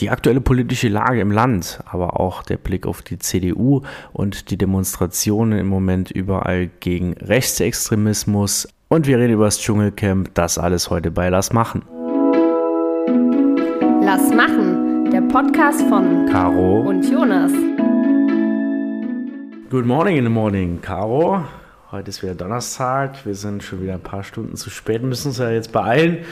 Die 0.00 0.10
aktuelle 0.10 0.40
politische 0.40 0.88
Lage 0.88 1.20
im 1.20 1.30
Land, 1.30 1.78
aber 1.86 2.18
auch 2.18 2.42
der 2.42 2.56
Blick 2.56 2.84
auf 2.84 3.00
die 3.02 3.16
CDU 3.16 3.82
und 4.12 4.50
die 4.50 4.58
Demonstrationen 4.58 5.56
im 5.56 5.68
Moment 5.68 6.10
überall 6.10 6.66
gegen 6.80 7.12
Rechtsextremismus. 7.12 8.66
Und 8.88 9.06
wir 9.06 9.18
reden 9.18 9.34
über 9.34 9.44
das 9.44 9.60
Dschungelcamp, 9.60 10.34
das 10.34 10.58
alles 10.58 10.90
heute 10.90 11.12
bei 11.12 11.28
Lass 11.28 11.52
machen. 11.52 11.82
Lass 14.02 14.34
machen, 14.34 15.12
der 15.12 15.20
Podcast 15.20 15.82
von 15.82 16.26
Caro 16.26 16.80
und 16.80 17.08
Jonas. 17.08 17.52
Good 19.70 19.86
morning 19.86 20.16
in 20.16 20.24
the 20.24 20.30
morning, 20.30 20.80
Caro. 20.82 21.44
Heute 21.92 22.08
ist 22.08 22.20
wieder 22.20 22.34
Donnerstag. 22.34 23.24
Wir 23.24 23.36
sind 23.36 23.62
schon 23.62 23.80
wieder 23.80 23.94
ein 23.94 24.02
paar 24.02 24.24
Stunden 24.24 24.56
zu 24.56 24.70
spät, 24.70 25.04
müssen 25.04 25.28
uns 25.28 25.38
ja 25.38 25.50
jetzt 25.50 25.70
beeilen. 25.70 26.24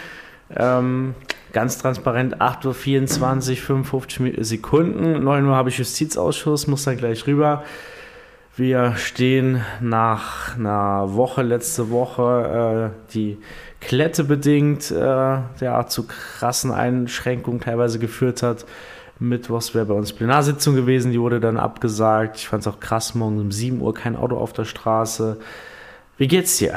Ähm, 0.56 1.14
ganz 1.52 1.78
transparent, 1.78 2.40
8.24 2.40 3.50
Uhr, 3.50 3.56
55 3.56 4.36
Sekunden. 4.40 5.22
9 5.22 5.46
Uhr 5.46 5.56
habe 5.56 5.68
ich 5.68 5.78
Justizausschuss, 5.78 6.66
muss 6.66 6.84
dann 6.84 6.96
gleich 6.96 7.26
rüber. 7.26 7.64
Wir 8.54 8.96
stehen 8.96 9.62
nach 9.80 10.56
einer 10.56 11.14
Woche, 11.14 11.42
letzte 11.42 11.90
Woche, 11.90 12.92
äh, 12.92 13.12
die 13.14 13.38
Klette 13.80 14.24
bedingt, 14.24 14.90
äh, 14.90 14.96
ja, 15.00 15.86
zu 15.86 16.06
krassen 16.06 16.70
Einschränkungen 16.70 17.60
teilweise 17.60 17.98
geführt 17.98 18.42
hat. 18.42 18.66
Mittwochs 19.18 19.74
wäre 19.74 19.86
bei 19.86 19.94
uns 19.94 20.12
Plenarsitzung 20.12 20.74
gewesen, 20.74 21.12
die 21.12 21.20
wurde 21.20 21.40
dann 21.40 21.56
abgesagt. 21.56 22.36
Ich 22.36 22.48
fand 22.48 22.62
es 22.62 22.66
auch 22.66 22.80
krass, 22.80 23.14
morgens 23.14 23.40
um 23.40 23.52
7 23.52 23.80
Uhr 23.80 23.94
kein 23.94 24.16
Auto 24.16 24.36
auf 24.36 24.52
der 24.52 24.64
Straße. 24.64 25.38
Wie 26.18 26.28
geht's 26.28 26.58
dir? 26.58 26.76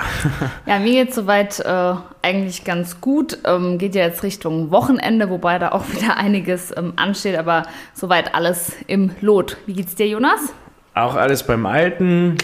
Ja, 0.66 0.80
mir 0.80 1.04
geht's 1.04 1.16
soweit 1.16 1.60
äh, 1.60 1.96
eigentlich 2.26 2.64
ganz 2.64 3.00
gut. 3.02 3.38
Ähm, 3.46 3.78
geht 3.78 3.94
ja 3.94 4.04
jetzt 4.04 4.24
Richtung 4.24 4.72
Wochenende, 4.72 5.30
wobei 5.30 5.60
da 5.60 5.72
auch 5.72 5.88
wieder 5.92 6.18
einiges 6.18 6.76
ähm, 6.76 6.94
ansteht, 6.96 7.38
aber 7.38 7.64
soweit 7.94 8.34
alles 8.34 8.74
im 8.88 9.12
Lot. 9.22 9.58
Wie 9.68 9.74
geht's 9.74 9.96
dir, 9.96 10.08
Jonas? 10.08 10.54
Auch 10.96 11.16
alles 11.16 11.44
beim 11.44 11.66
Alten. 11.66 12.38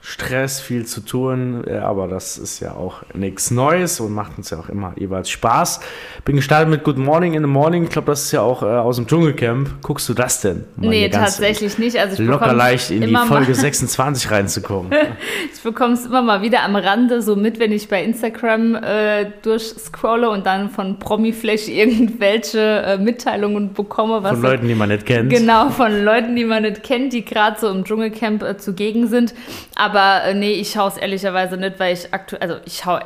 Stress, 0.00 0.60
viel 0.60 0.86
zu 0.86 1.00
tun, 1.00 1.64
aber 1.68 2.08
das 2.08 2.38
ist 2.38 2.60
ja 2.60 2.72
auch 2.72 3.02
nichts 3.14 3.50
Neues 3.50 4.00
und 4.00 4.14
macht 4.14 4.38
uns 4.38 4.50
ja 4.50 4.58
auch 4.58 4.68
immer 4.68 4.94
jeweils 4.96 5.28
Spaß. 5.28 5.80
Bin 6.24 6.36
gestartet 6.36 6.70
mit 6.70 6.84
Good 6.84 6.98
Morning 6.98 7.34
in 7.34 7.42
the 7.42 7.48
Morning. 7.48 7.82
Ich 7.82 7.90
glaube, 7.90 8.06
das 8.06 8.24
ist 8.24 8.32
ja 8.32 8.40
auch 8.40 8.62
äh, 8.62 8.66
aus 8.66 8.96
dem 8.96 9.06
Dschungelcamp. 9.06 9.82
Guckst 9.82 10.08
du 10.08 10.14
das 10.14 10.40
denn? 10.40 10.64
Mal 10.76 10.90
nee, 10.90 11.08
tatsächlich 11.08 11.78
nicht. 11.78 11.98
Also 11.98 12.22
locker 12.22 12.54
leicht 12.54 12.90
in 12.90 13.02
die 13.02 13.16
Folge 13.16 13.54
26 13.54 14.30
reinzukommen. 14.30 14.92
ich 15.54 15.62
bekomme 15.62 15.94
es 15.94 16.06
immer 16.06 16.22
mal 16.22 16.42
wieder 16.42 16.62
am 16.62 16.76
Rande 16.76 17.20
so 17.20 17.34
mit, 17.34 17.58
wenn 17.58 17.72
ich 17.72 17.88
bei 17.88 18.02
Instagram 18.02 18.76
äh, 18.76 19.26
durchscrolle 19.42 20.30
und 20.30 20.46
dann 20.46 20.70
von 20.70 20.98
Promiflash 20.98 21.68
irgendwelche 21.68 22.60
äh, 22.60 22.98
Mitteilungen 22.98 23.72
bekomme. 23.72 24.22
von 24.22 24.40
Leuten, 24.40 24.68
die 24.68 24.74
man 24.74 24.90
nicht 24.90 25.06
kennt. 25.06 25.30
Genau, 25.30 25.70
von 25.70 26.04
Leuten, 26.04 26.36
die 26.36 26.44
man 26.44 26.62
nicht 26.62 26.82
kennt, 26.82 27.12
die 27.12 27.24
gerade 27.24 27.58
so 27.58 27.68
im 27.68 27.84
Dschungelcamp 27.84 28.42
äh, 28.42 28.56
zugegen 28.56 29.08
sind. 29.08 29.34
Aber 29.74 29.87
äh, 29.96 30.34
nee, 30.34 30.52
ich 30.52 30.72
schaue 30.72 30.88
es 30.88 30.96
ehrlicherweise 30.96 31.56
nicht, 31.56 31.78
weil 31.78 31.94
ich 31.94 32.12
aktuell, 32.12 32.42
also 32.42 32.56
ich 32.64 32.78
schaue 32.78 33.00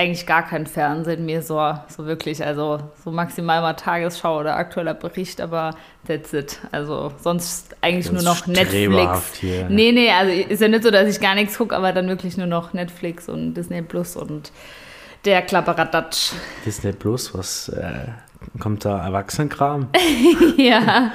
eigentlich 0.00 0.26
gar 0.26 0.46
kein 0.46 0.66
Fernsehen 0.66 1.26
mehr 1.26 1.42
so, 1.42 1.74
so 1.88 2.06
wirklich. 2.06 2.42
Also 2.42 2.78
so 3.04 3.10
maximal 3.10 3.60
mal 3.60 3.74
Tagesschau 3.74 4.40
oder 4.40 4.56
aktueller 4.56 4.94
Bericht, 4.94 5.42
aber 5.42 5.74
that's 6.06 6.32
it. 6.32 6.58
Also 6.72 7.12
sonst 7.22 7.76
eigentlich 7.82 8.10
nur 8.10 8.22
noch 8.22 8.46
Netflix. 8.46 9.34
Hier. 9.34 9.68
Nee, 9.68 9.92
nee, 9.92 10.10
also 10.10 10.32
ist 10.32 10.62
ja 10.62 10.68
nicht 10.68 10.84
so, 10.84 10.90
dass 10.90 11.06
ich 11.06 11.20
gar 11.20 11.34
nichts 11.34 11.58
gucke, 11.58 11.76
aber 11.76 11.92
dann 11.92 12.08
wirklich 12.08 12.38
nur 12.38 12.46
noch 12.46 12.72
Netflix 12.72 13.28
und 13.28 13.52
Disney 13.52 13.82
Plus 13.82 14.16
und 14.16 14.52
der 15.26 15.42
Klapperadatsch. 15.42 16.32
Disney 16.64 16.92
Plus, 16.92 17.34
was 17.34 17.68
äh, 17.68 18.06
Kommt 18.58 18.84
da 18.84 19.04
Erwachsenenkram? 19.04 19.88
ja, 20.56 21.12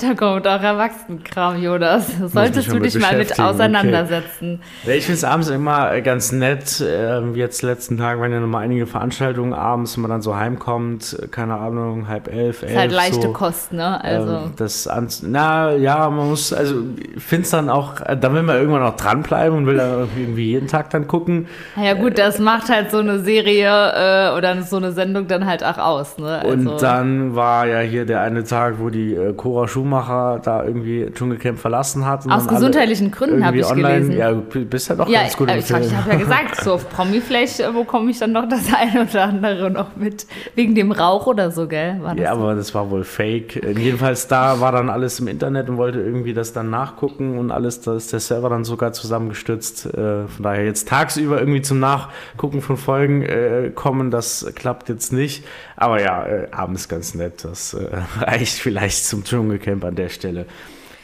da 0.00 0.14
kommt 0.14 0.46
auch 0.46 0.60
Erwachsenenkram, 0.60 1.62
Jonas. 1.62 2.06
Solltest 2.26 2.70
du 2.70 2.78
dich 2.78 2.98
mal 2.98 3.16
mit 3.16 3.38
auseinandersetzen. 3.38 4.60
Okay. 4.82 4.98
Ich 4.98 5.04
finde 5.04 5.16
es 5.16 5.24
abends 5.24 5.48
immer 5.48 6.00
ganz 6.00 6.32
nett. 6.32 6.84
Ähm, 6.86 7.34
jetzt 7.34 7.62
letzten 7.62 7.98
Tagen 7.98 8.20
waren 8.20 8.32
ja 8.32 8.40
nochmal 8.40 8.64
einige 8.64 8.86
Veranstaltungen 8.86 9.52
abends, 9.52 9.96
wenn 9.96 10.02
man 10.02 10.10
dann 10.10 10.22
so 10.22 10.36
heimkommt, 10.36 11.16
keine 11.30 11.54
Ahnung, 11.54 12.08
halb 12.08 12.28
elf, 12.28 12.62
elf. 12.62 12.72
Ist 12.72 12.78
halt 12.78 12.92
leichte 12.92 13.22
so. 13.22 13.32
Kost, 13.32 13.72
ne? 13.72 14.02
Also. 14.04 14.32
Ähm, 14.32 14.52
das 14.56 14.88
na 15.22 15.72
ja, 15.72 16.10
man 16.10 16.28
muss, 16.28 16.52
also 16.52 16.82
ich 17.14 17.22
finde 17.22 17.44
es 17.44 17.50
dann 17.50 17.70
auch, 17.70 17.94
da 18.00 18.32
will 18.32 18.42
man 18.42 18.56
irgendwann 18.56 18.82
auch 18.82 18.96
dranbleiben 18.96 19.56
und 19.56 19.66
will 19.66 19.76
dann 19.76 20.08
irgendwie 20.16 20.46
jeden 20.46 20.68
Tag 20.68 20.90
dann 20.90 21.06
gucken. 21.06 21.46
Ja 21.76 21.94
gut, 21.94 22.18
das 22.18 22.38
macht 22.38 22.68
halt 22.68 22.90
so 22.90 22.98
eine 22.98 23.20
Serie 23.20 23.68
äh, 23.68 24.36
oder 24.36 24.62
so 24.62 24.76
eine 24.76 24.92
Sendung 24.92 25.26
dann 25.28 25.46
halt 25.46 25.64
auch 25.64 25.78
aus, 25.78 26.18
ne? 26.18 26.40
Also 26.40 26.55
und 26.56 26.82
dann 26.82 27.34
war 27.34 27.66
ja 27.66 27.80
hier 27.80 28.06
der 28.06 28.20
eine 28.20 28.44
Tag, 28.44 28.76
wo 28.78 28.90
die 28.90 29.14
äh, 29.14 29.32
Cora 29.32 29.68
Schumacher 29.68 30.40
da 30.42 30.64
irgendwie 30.64 31.10
Dschungelcamp 31.12 31.58
verlassen 31.58 32.06
hat. 32.06 32.30
Aus 32.30 32.46
gesundheitlichen 32.46 33.10
Gründen 33.10 33.44
habe 33.44 33.58
ich 33.58 33.66
online, 33.66 34.06
gelesen. 34.06 34.18
Ja, 34.18 34.32
bist 34.32 34.88
ja 34.88 34.94
doch 34.94 35.08
ja, 35.08 35.22
ganz 35.22 35.36
gut 35.36 35.50
äh, 35.50 35.58
Ich, 35.58 35.70
ich 35.70 35.94
habe 35.94 36.10
ja 36.10 36.16
gesagt, 36.16 36.56
so 36.62 36.74
auf 36.74 36.88
Promiflash, 36.90 37.58
wo 37.72 37.84
komme 37.84 38.10
ich 38.10 38.18
dann 38.18 38.32
noch 38.32 38.48
das 38.48 38.72
eine 38.74 39.06
oder 39.08 39.24
andere 39.24 39.70
noch 39.70 39.96
mit? 39.96 40.26
Wegen 40.54 40.74
dem 40.74 40.92
Rauch 40.92 41.26
oder 41.26 41.50
so, 41.50 41.66
gell? 41.66 42.00
ja, 42.16 42.34
so? 42.34 42.40
aber 42.40 42.54
das 42.54 42.74
war 42.74 42.90
wohl 42.90 43.04
fake. 43.04 43.56
Äh, 43.56 43.78
jedenfalls 43.78 44.28
da 44.28 44.60
war 44.60 44.72
dann 44.72 44.88
alles 44.88 45.20
im 45.20 45.28
Internet 45.28 45.68
und 45.68 45.76
wollte 45.76 46.00
irgendwie 46.00 46.34
das 46.34 46.52
dann 46.52 46.70
nachgucken 46.70 47.38
und 47.38 47.50
alles, 47.50 47.80
da 47.80 47.96
ist 47.96 48.12
der 48.12 48.20
Server 48.20 48.48
dann 48.48 48.64
sogar 48.64 48.92
zusammengestützt. 48.92 49.86
Äh, 49.86 50.26
von 50.28 50.42
daher 50.42 50.64
jetzt 50.64 50.88
tagsüber 50.88 51.38
irgendwie 51.38 51.62
zum 51.62 51.80
Nachgucken 51.80 52.62
von 52.62 52.76
Folgen 52.76 53.26
kommen, 53.74 54.10
das 54.10 54.52
klappt 54.54 54.88
jetzt 54.88 55.12
nicht. 55.12 55.44
Aber 55.76 56.02
ja, 56.02 56.24
abends 56.52 56.88
ganz 56.88 57.14
nett. 57.14 57.44
Das 57.44 57.74
äh, 57.74 57.88
reicht 58.20 58.58
vielleicht 58.58 59.04
zum 59.04 59.24
Dschungelcamp 59.24 59.84
an 59.84 59.94
der 59.94 60.08
Stelle. 60.08 60.46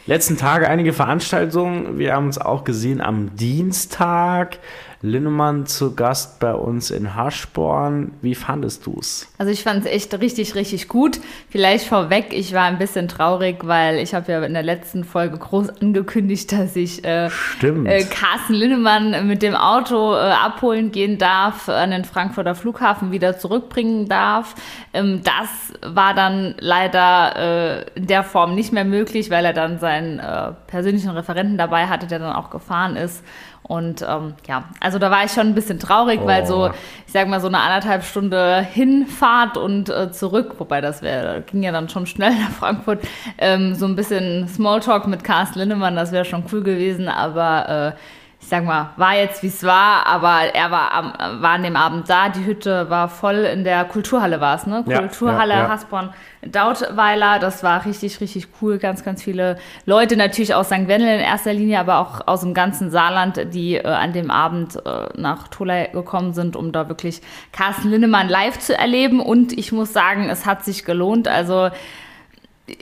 Letzten 0.06 0.36
Tage 0.36 0.68
einige 0.68 0.92
Veranstaltungen. 0.92 1.98
Wir 1.98 2.14
haben 2.14 2.26
uns 2.26 2.38
auch 2.38 2.64
gesehen 2.64 3.00
am 3.00 3.36
Dienstag. 3.36 4.58
Linnemann 5.02 5.66
zu 5.66 5.94
Gast 5.96 6.38
bei 6.38 6.54
uns 6.54 6.92
in 6.92 7.16
Haschborn. 7.16 8.12
Wie 8.22 8.36
fandest 8.36 8.86
du 8.86 8.96
es? 9.00 9.26
Also 9.36 9.50
ich 9.50 9.64
fand 9.64 9.84
es 9.84 9.90
echt 9.90 10.14
richtig, 10.20 10.54
richtig 10.54 10.86
gut. 10.86 11.18
Vielleicht 11.50 11.86
vorweg, 11.86 12.26
ich 12.30 12.54
war 12.54 12.64
ein 12.64 12.78
bisschen 12.78 13.08
traurig, 13.08 13.58
weil 13.64 13.98
ich 13.98 14.14
habe 14.14 14.30
ja 14.30 14.42
in 14.44 14.54
der 14.54 14.62
letzten 14.62 15.02
Folge 15.02 15.38
groß 15.38 15.70
angekündigt, 15.80 16.52
dass 16.52 16.76
ich 16.76 17.04
äh, 17.04 17.26
äh, 17.26 18.04
Carsten 18.04 18.54
Linnemann 18.54 19.26
mit 19.26 19.42
dem 19.42 19.56
Auto 19.56 20.14
äh, 20.14 20.18
abholen 20.18 20.92
gehen 20.92 21.18
darf, 21.18 21.68
an 21.68 21.90
den 21.90 22.04
Frankfurter 22.04 22.54
Flughafen 22.54 23.10
wieder 23.10 23.36
zurückbringen 23.36 24.08
darf. 24.08 24.54
Ähm, 24.92 25.22
das 25.24 25.48
war 25.84 26.14
dann 26.14 26.54
leider 26.60 27.36
äh, 27.36 27.98
in 27.98 28.06
der 28.06 28.22
Form 28.22 28.54
nicht 28.54 28.72
mehr 28.72 28.84
möglich, 28.84 29.30
weil 29.30 29.44
er 29.44 29.52
dann 29.52 29.80
seinen 29.80 30.20
äh, 30.20 30.52
persönlichen 30.68 31.10
Referenten 31.10 31.58
dabei 31.58 31.88
hatte, 31.88 32.06
der 32.06 32.20
dann 32.20 32.32
auch 32.32 32.50
gefahren 32.50 32.94
ist. 32.94 33.24
Und 33.62 34.02
ähm, 34.02 34.34
ja, 34.48 34.64
also 34.80 34.98
da 34.98 35.10
war 35.10 35.24
ich 35.24 35.32
schon 35.32 35.46
ein 35.46 35.54
bisschen 35.54 35.78
traurig, 35.78 36.20
oh. 36.22 36.26
weil 36.26 36.46
so, 36.46 36.70
ich 37.06 37.12
sag 37.12 37.28
mal, 37.28 37.40
so 37.40 37.46
eine 37.46 37.60
anderthalb 37.60 38.02
Stunde 38.02 38.60
Hinfahrt 38.60 39.56
und 39.56 39.88
äh, 39.88 40.10
zurück, 40.10 40.54
wobei 40.58 40.80
das 40.80 41.00
wäre, 41.02 41.42
ging 41.42 41.62
ja 41.62 41.70
dann 41.70 41.88
schon 41.88 42.06
schnell 42.06 42.34
nach 42.34 42.50
Frankfurt, 42.50 43.00
ähm, 43.38 43.74
so 43.74 43.86
ein 43.86 43.94
bisschen 43.94 44.48
Smalltalk 44.48 45.06
mit 45.06 45.22
Carsten 45.22 45.60
Lindemann, 45.60 45.94
das 45.94 46.10
wäre 46.10 46.24
schon 46.24 46.44
cool 46.52 46.62
gewesen, 46.62 47.08
aber 47.08 47.94
äh, 47.96 47.98
ich 48.42 48.48
sag 48.48 48.64
mal, 48.64 48.90
war 48.96 49.14
jetzt 49.14 49.44
wie 49.44 49.46
es 49.46 49.62
war, 49.62 50.04
aber 50.04 50.52
er 50.52 50.72
war, 50.72 50.92
am, 50.92 51.40
war 51.40 51.52
an 51.52 51.62
dem 51.62 51.76
Abend 51.76 52.10
da. 52.10 52.28
Die 52.28 52.44
Hütte 52.44 52.90
war 52.90 53.08
voll 53.08 53.36
in 53.36 53.62
der 53.62 53.84
Kulturhalle, 53.84 54.40
war 54.40 54.56
es, 54.56 54.66
ne? 54.66 54.84
Ja, 54.88 54.98
Kulturhalle 54.98 55.54
ja, 55.54 55.60
ja. 55.60 55.68
Hasborn 55.68 56.12
Dautweiler. 56.44 57.38
Das 57.38 57.62
war 57.62 57.86
richtig, 57.86 58.20
richtig 58.20 58.48
cool. 58.60 58.78
Ganz, 58.78 59.04
ganz 59.04 59.22
viele 59.22 59.58
Leute, 59.86 60.16
natürlich 60.16 60.56
aus 60.56 60.66
St. 60.66 60.88
Wendel 60.88 61.06
in 61.06 61.20
erster 61.20 61.52
Linie, 61.52 61.78
aber 61.78 61.98
auch 61.98 62.26
aus 62.26 62.40
dem 62.40 62.52
ganzen 62.52 62.90
Saarland, 62.90 63.54
die 63.54 63.76
äh, 63.76 63.86
an 63.86 64.12
dem 64.12 64.32
Abend 64.32 64.74
äh, 64.84 65.08
nach 65.16 65.46
Tolai 65.46 65.90
gekommen 65.92 66.34
sind, 66.34 66.56
um 66.56 66.72
da 66.72 66.88
wirklich 66.88 67.22
Carsten 67.52 67.90
Linnemann 67.90 68.28
live 68.28 68.58
zu 68.58 68.76
erleben. 68.76 69.20
Und 69.20 69.56
ich 69.56 69.70
muss 69.70 69.92
sagen, 69.92 70.28
es 70.28 70.46
hat 70.46 70.64
sich 70.64 70.84
gelohnt. 70.84 71.28
Also, 71.28 71.70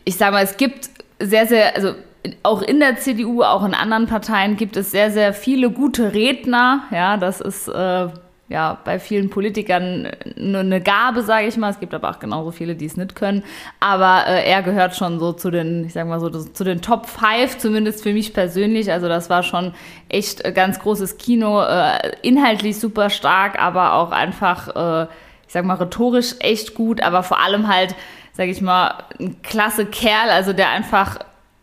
ich 0.07 0.17
sag 0.17 0.33
mal, 0.33 0.43
es 0.43 0.57
gibt 0.57 0.89
sehr, 1.19 1.47
sehr, 1.47 1.77
also 1.77 1.95
auch 2.43 2.63
in 2.63 2.81
der 2.81 2.97
CDU, 2.97 3.43
auch 3.43 3.65
in 3.65 3.75
anderen 3.75 4.07
Parteien 4.07 4.57
gibt 4.57 4.77
es 4.77 4.91
sehr, 4.91 5.11
sehr 5.11 5.33
viele 5.33 5.71
gute 5.71 6.13
Redner. 6.13 6.85
Ja, 6.91 7.17
das 7.17 7.41
ist 7.41 7.69
äh, 7.69 8.09
ja 8.49 8.79
bei 8.85 8.99
vielen 8.99 9.31
Politikern 9.31 10.09
nur 10.37 10.61
eine 10.61 10.83
Gabe, 10.83 11.23
sage 11.23 11.47
ich 11.47 11.57
mal. 11.57 11.71
Es 11.71 11.81
gibt 11.81 11.95
aber 11.95 12.11
auch 12.11 12.19
genauso 12.19 12.51
viele, 12.51 12.75
die 12.75 12.85
es 12.85 12.97
nicht 12.97 13.15
können. 13.15 13.43
Aber 13.79 14.27
äh, 14.27 14.45
er 14.45 14.63
gehört 14.63 14.97
schon 14.97 15.19
so 15.19 15.33
zu 15.33 15.51
den, 15.51 15.87
ich 15.87 15.95
sag 15.95 16.07
mal 16.07 16.21
so, 16.21 16.29
zu 16.29 16.65
den 16.65 16.83
Top 16.83 17.07
5, 17.07 17.59
zumindest 17.59 18.03
für 18.03 18.13
mich 18.13 18.35
persönlich. 18.35 18.93
Also 18.93 19.09
das 19.09 19.31
war 19.31 19.43
schon 19.43 19.73
echt 20.09 20.43
ganz 20.55 20.79
großes 20.79 21.17
Kino, 21.17 21.63
äh, 21.63 22.13
inhaltlich 22.23 22.79
super 22.79 23.09
stark, 23.09 23.59
aber 23.59 23.95
auch 23.95 24.11
einfach, 24.11 25.05
äh, 25.05 25.09
ich 25.47 25.53
sag 25.55 25.65
mal, 25.65 25.75
rhetorisch 25.75 26.35
echt 26.41 26.75
gut, 26.75 27.03
aber 27.03 27.23
vor 27.23 27.41
allem 27.41 27.67
halt, 27.67 27.95
sag 28.35 28.49
ich 28.49 28.61
mal, 28.61 29.05
ein 29.19 29.41
klasse 29.43 29.87
Kerl, 29.87 30.29
also 30.29 30.53
der 30.53 30.69
einfach 30.71 31.19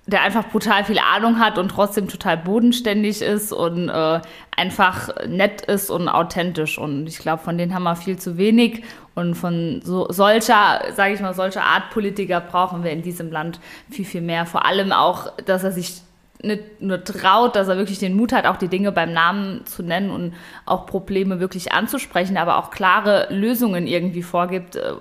der 0.07 0.21
einfach 0.21 0.47
brutal 0.47 0.85
viel 0.85 0.99
Ahnung 0.99 1.37
hat 1.37 1.57
und 1.57 1.69
trotzdem 1.69 2.07
total 2.07 2.37
bodenständig 2.37 3.21
ist 3.21 3.51
und 3.51 3.89
äh, 3.89 4.21
einfach 4.55 5.09
nett 5.27 5.61
ist 5.61 5.89
und 5.89 6.07
authentisch. 6.07 6.77
Und 6.77 7.07
ich 7.07 7.19
glaube, 7.19 7.43
von 7.43 7.57
denen 7.57 7.73
haben 7.73 7.83
wir 7.83 7.97
viel 7.97 8.17
zu 8.17 8.37
wenig. 8.37 8.83
Und 9.15 9.35
von 9.35 9.81
so, 9.83 10.07
solcher, 10.09 10.81
sage 10.95 11.13
ich 11.13 11.19
mal, 11.19 11.33
solcher 11.33 11.63
Art 11.63 11.89
Politiker 11.89 12.39
brauchen 12.39 12.85
wir 12.85 12.91
in 12.91 13.01
diesem 13.01 13.31
Land 13.31 13.59
viel, 13.89 14.05
viel 14.05 14.21
mehr. 14.21 14.45
Vor 14.45 14.65
allem 14.65 14.93
auch, 14.93 15.33
dass 15.45 15.65
er 15.65 15.73
sich 15.73 16.01
nicht 16.41 16.81
nur 16.81 17.03
traut, 17.03 17.57
dass 17.57 17.67
er 17.67 17.77
wirklich 17.77 17.99
den 17.99 18.15
Mut 18.15 18.31
hat, 18.31 18.45
auch 18.45 18.57
die 18.57 18.69
Dinge 18.69 18.93
beim 18.93 19.11
Namen 19.11 19.65
zu 19.65 19.83
nennen 19.83 20.09
und 20.09 20.35
auch 20.65 20.85
Probleme 20.85 21.41
wirklich 21.41 21.73
anzusprechen, 21.73 22.37
aber 22.37 22.57
auch 22.57 22.71
klare 22.71 23.27
Lösungen 23.29 23.87
irgendwie 23.87 24.23
vorgibt, 24.23 24.77
äh, 24.77 24.93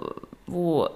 wo 0.46 0.88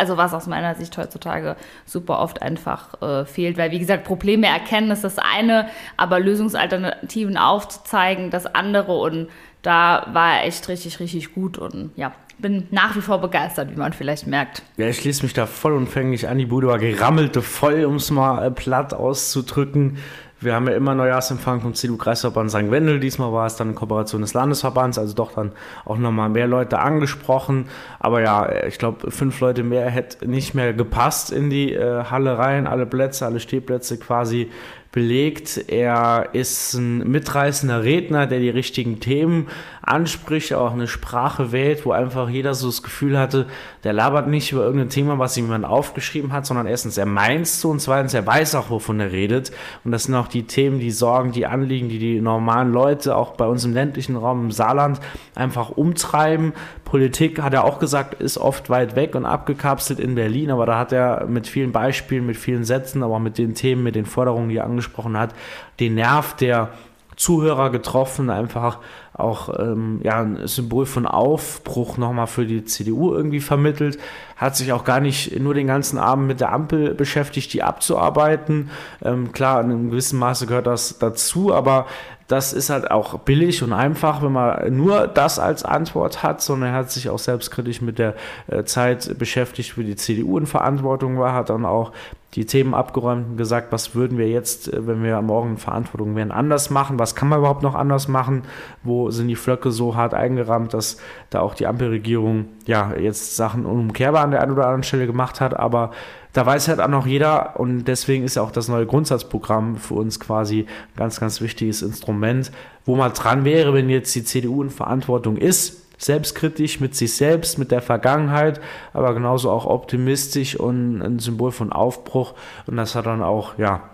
also 0.00 0.16
was 0.16 0.34
aus 0.34 0.46
meiner 0.46 0.74
Sicht 0.74 0.96
heutzutage 0.98 1.56
super 1.84 2.18
oft 2.18 2.42
einfach 2.42 3.00
äh, 3.02 3.24
fehlt, 3.24 3.58
weil 3.58 3.70
wie 3.70 3.78
gesagt, 3.78 4.04
Probleme 4.04 4.46
erkennen 4.46 4.90
ist 4.90 5.04
das 5.04 5.18
eine, 5.18 5.68
aber 5.96 6.18
Lösungsalternativen 6.18 7.36
aufzuzeigen, 7.36 8.30
das 8.30 8.46
andere 8.46 8.96
und 8.96 9.28
da 9.62 10.06
war 10.12 10.38
er 10.38 10.46
echt 10.46 10.68
richtig, 10.68 11.00
richtig 11.00 11.34
gut 11.34 11.58
und 11.58 11.90
ja, 11.96 12.12
bin 12.38 12.66
nach 12.70 12.96
wie 12.96 13.02
vor 13.02 13.20
begeistert, 13.20 13.70
wie 13.70 13.76
man 13.76 13.92
vielleicht 13.92 14.26
merkt. 14.26 14.62
Ja, 14.78 14.86
ich 14.86 14.96
schließe 14.96 15.22
mich 15.22 15.34
da 15.34 15.46
vollumfänglich 15.46 16.28
an. 16.28 16.38
Die 16.38 16.46
Bude 16.46 16.68
war 16.68 16.78
gerammelte 16.78 17.42
voll, 17.42 17.84
um 17.84 17.96
es 17.96 18.10
mal 18.10 18.46
äh, 18.46 18.50
platt 18.50 18.94
auszudrücken. 18.94 19.98
Wir 20.42 20.54
haben 20.54 20.66
ja 20.68 20.74
immer 20.74 20.94
Neujahrsempfang 20.94 21.60
vom 21.60 21.74
CDU-Kreisverband 21.74 22.50
St. 22.50 22.70
Wendel. 22.70 22.98
Diesmal 22.98 23.30
war 23.30 23.46
es 23.46 23.56
dann 23.56 23.70
in 23.70 23.74
Kooperation 23.74 24.22
des 24.22 24.32
Landesverbands, 24.32 24.98
also 24.98 25.14
doch 25.14 25.32
dann 25.32 25.52
auch 25.84 25.98
nochmal 25.98 26.30
mehr 26.30 26.46
Leute 26.46 26.78
angesprochen. 26.78 27.68
Aber 27.98 28.22
ja, 28.22 28.50
ich 28.64 28.78
glaube, 28.78 29.10
fünf 29.10 29.38
Leute 29.40 29.62
mehr 29.62 29.90
hätte 29.90 30.26
nicht 30.26 30.54
mehr 30.54 30.72
gepasst 30.72 31.30
in 31.30 31.50
die 31.50 31.74
äh, 31.74 32.04
Halle 32.04 32.38
rein. 32.38 32.66
Alle 32.66 32.86
Plätze, 32.86 33.26
alle 33.26 33.38
Stehplätze 33.38 33.98
quasi 33.98 34.50
belegt. 34.92 35.66
Er 35.68 36.30
ist 36.32 36.74
ein 36.74 37.10
mitreißender 37.10 37.84
Redner, 37.84 38.26
der 38.26 38.40
die 38.40 38.50
richtigen 38.50 38.98
Themen 38.98 39.46
anspricht, 39.82 40.52
auch 40.52 40.72
eine 40.72 40.88
Sprache 40.88 41.52
wählt, 41.52 41.86
wo 41.86 41.92
einfach 41.92 42.28
jeder 42.28 42.54
so 42.54 42.66
das 42.66 42.82
Gefühl 42.82 43.18
hatte, 43.18 43.46
der 43.84 43.92
labert 43.92 44.28
nicht 44.28 44.52
über 44.52 44.64
irgendein 44.64 44.90
Thema, 44.90 45.18
was 45.18 45.36
ihm 45.36 45.46
jemand 45.46 45.64
aufgeschrieben 45.64 46.32
hat, 46.32 46.44
sondern 46.44 46.66
erstens, 46.66 46.98
er 46.98 47.06
meint 47.06 47.46
so 47.46 47.70
und 47.70 47.80
zweitens, 47.80 48.14
er 48.14 48.26
weiß 48.26 48.56
auch, 48.56 48.70
wovon 48.70 49.00
er 49.00 49.12
redet. 49.12 49.52
Und 49.84 49.92
das 49.92 50.04
sind 50.04 50.14
auch 50.14 50.28
die 50.28 50.44
Themen, 50.44 50.80
die 50.80 50.90
Sorgen, 50.90 51.32
die 51.32 51.46
Anliegen, 51.46 51.88
die 51.88 51.98
die 51.98 52.20
normalen 52.20 52.72
Leute 52.72 53.16
auch 53.16 53.34
bei 53.34 53.46
uns 53.46 53.64
im 53.64 53.72
ländlichen 53.72 54.16
Raum 54.16 54.44
im 54.44 54.50
Saarland 54.50 55.00
einfach 55.34 55.70
umtreiben. 55.70 56.52
Politik, 56.90 57.40
hat 57.40 57.54
er 57.54 57.62
auch 57.62 57.78
gesagt, 57.78 58.20
ist 58.20 58.36
oft 58.36 58.68
weit 58.68 58.96
weg 58.96 59.14
und 59.14 59.24
abgekapselt 59.24 60.00
in 60.00 60.16
Berlin, 60.16 60.50
aber 60.50 60.66
da 60.66 60.76
hat 60.76 60.90
er 60.90 61.26
mit 61.26 61.46
vielen 61.46 61.70
Beispielen, 61.70 62.26
mit 62.26 62.36
vielen 62.36 62.64
Sätzen, 62.64 63.04
aber 63.04 63.14
auch 63.14 63.20
mit 63.20 63.38
den 63.38 63.54
Themen, 63.54 63.84
mit 63.84 63.94
den 63.94 64.06
Forderungen, 64.06 64.48
die 64.48 64.56
er 64.56 64.64
angesprochen 64.64 65.16
hat, 65.16 65.32
den 65.78 65.94
Nerv 65.94 66.34
der 66.34 66.70
Zuhörer 67.14 67.70
getroffen, 67.70 68.28
einfach 68.28 68.78
auch 69.12 69.56
ähm, 69.60 70.00
ja, 70.02 70.20
ein 70.20 70.48
Symbol 70.48 70.84
von 70.84 71.06
Aufbruch 71.06 71.96
nochmal 71.96 72.26
für 72.26 72.44
die 72.44 72.64
CDU 72.64 73.14
irgendwie 73.14 73.40
vermittelt. 73.40 73.98
Hat 74.36 74.56
sich 74.56 74.72
auch 74.72 74.82
gar 74.82 74.98
nicht 75.00 75.38
nur 75.38 75.54
den 75.54 75.68
ganzen 75.68 75.98
Abend 75.98 76.26
mit 76.26 76.40
der 76.40 76.52
Ampel 76.52 76.94
beschäftigt, 76.94 77.52
die 77.52 77.62
abzuarbeiten. 77.62 78.70
Ähm, 79.02 79.30
klar, 79.30 79.60
in 79.60 79.70
einem 79.70 79.90
gewissen 79.90 80.18
Maße 80.18 80.46
gehört 80.46 80.66
das 80.66 80.98
dazu, 80.98 81.54
aber 81.54 81.86
das 82.30 82.52
ist 82.52 82.70
halt 82.70 82.92
auch 82.92 83.18
billig 83.18 83.60
und 83.64 83.72
einfach, 83.72 84.22
wenn 84.22 84.30
man 84.30 84.76
nur 84.76 85.08
das 85.08 85.40
als 85.40 85.64
Antwort 85.64 86.22
hat, 86.22 86.40
sondern 86.40 86.70
er 86.70 86.76
hat 86.76 86.90
sich 86.92 87.10
auch 87.10 87.18
selbstkritisch 87.18 87.80
mit 87.80 87.98
der 87.98 88.14
äh, 88.46 88.62
Zeit 88.62 89.18
beschäftigt, 89.18 89.76
wie 89.76 89.82
die 89.82 89.96
CDU 89.96 90.38
in 90.38 90.46
Verantwortung 90.46 91.18
war, 91.18 91.34
hat 91.34 91.50
dann 91.50 91.66
auch 91.66 91.90
die 92.34 92.46
Themen 92.46 92.72
abgeräumt 92.72 93.30
und 93.30 93.36
gesagt, 93.36 93.72
was 93.72 93.96
würden 93.96 94.16
wir 94.16 94.28
jetzt, 94.28 94.72
äh, 94.72 94.86
wenn 94.86 95.02
wir 95.02 95.20
morgen 95.22 95.50
in 95.50 95.56
Verantwortung 95.56 96.14
wären, 96.14 96.30
anders 96.30 96.70
machen? 96.70 97.00
Was 97.00 97.16
kann 97.16 97.28
man 97.28 97.40
überhaupt 97.40 97.64
noch 97.64 97.74
anders 97.74 98.06
machen? 98.06 98.42
Wo 98.84 99.10
sind 99.10 99.26
die 99.26 99.34
Flöcke 99.34 99.72
so 99.72 99.96
hart 99.96 100.14
eingerammt, 100.14 100.72
dass 100.72 100.98
da 101.30 101.40
auch 101.40 101.54
die 101.54 101.66
Ampelregierung 101.66 102.46
ja 102.64 102.94
jetzt 102.96 103.34
Sachen 103.34 103.66
unumkehrbar 103.66 104.22
an 104.22 104.30
der 104.30 104.42
einen 104.42 104.52
oder 104.52 104.66
anderen 104.66 104.84
Stelle 104.84 105.08
gemacht 105.08 105.40
hat, 105.40 105.58
aber 105.58 105.90
da 106.32 106.46
weiß 106.46 106.68
halt 106.68 106.80
auch 106.80 106.88
noch 106.88 107.06
jeder 107.06 107.58
und 107.58 107.84
deswegen 107.84 108.24
ist 108.24 108.36
ja 108.36 108.42
auch 108.42 108.52
das 108.52 108.68
neue 108.68 108.86
Grundsatzprogramm 108.86 109.76
für 109.76 109.94
uns 109.94 110.20
quasi 110.20 110.60
ein 110.60 110.96
ganz, 110.96 111.20
ganz 111.20 111.40
wichtiges 111.40 111.82
Instrument, 111.82 112.52
wo 112.84 112.96
man 112.96 113.12
dran 113.12 113.44
wäre, 113.44 113.74
wenn 113.74 113.90
jetzt 113.90 114.14
die 114.14 114.24
CDU 114.24 114.62
in 114.62 114.70
Verantwortung 114.70 115.36
ist, 115.36 115.80
selbstkritisch 116.02 116.80
mit 116.80 116.94
sich 116.94 117.14
selbst, 117.14 117.58
mit 117.58 117.70
der 117.70 117.82
Vergangenheit, 117.82 118.60
aber 118.92 119.12
genauso 119.12 119.50
auch 119.50 119.66
optimistisch 119.66 120.58
und 120.58 121.02
ein 121.02 121.18
Symbol 121.18 121.52
von 121.52 121.72
Aufbruch. 121.72 122.34
Und 122.66 122.76
das 122.76 122.94
hat 122.94 123.06
dann 123.06 123.22
auch, 123.22 123.58
ja, 123.58 123.89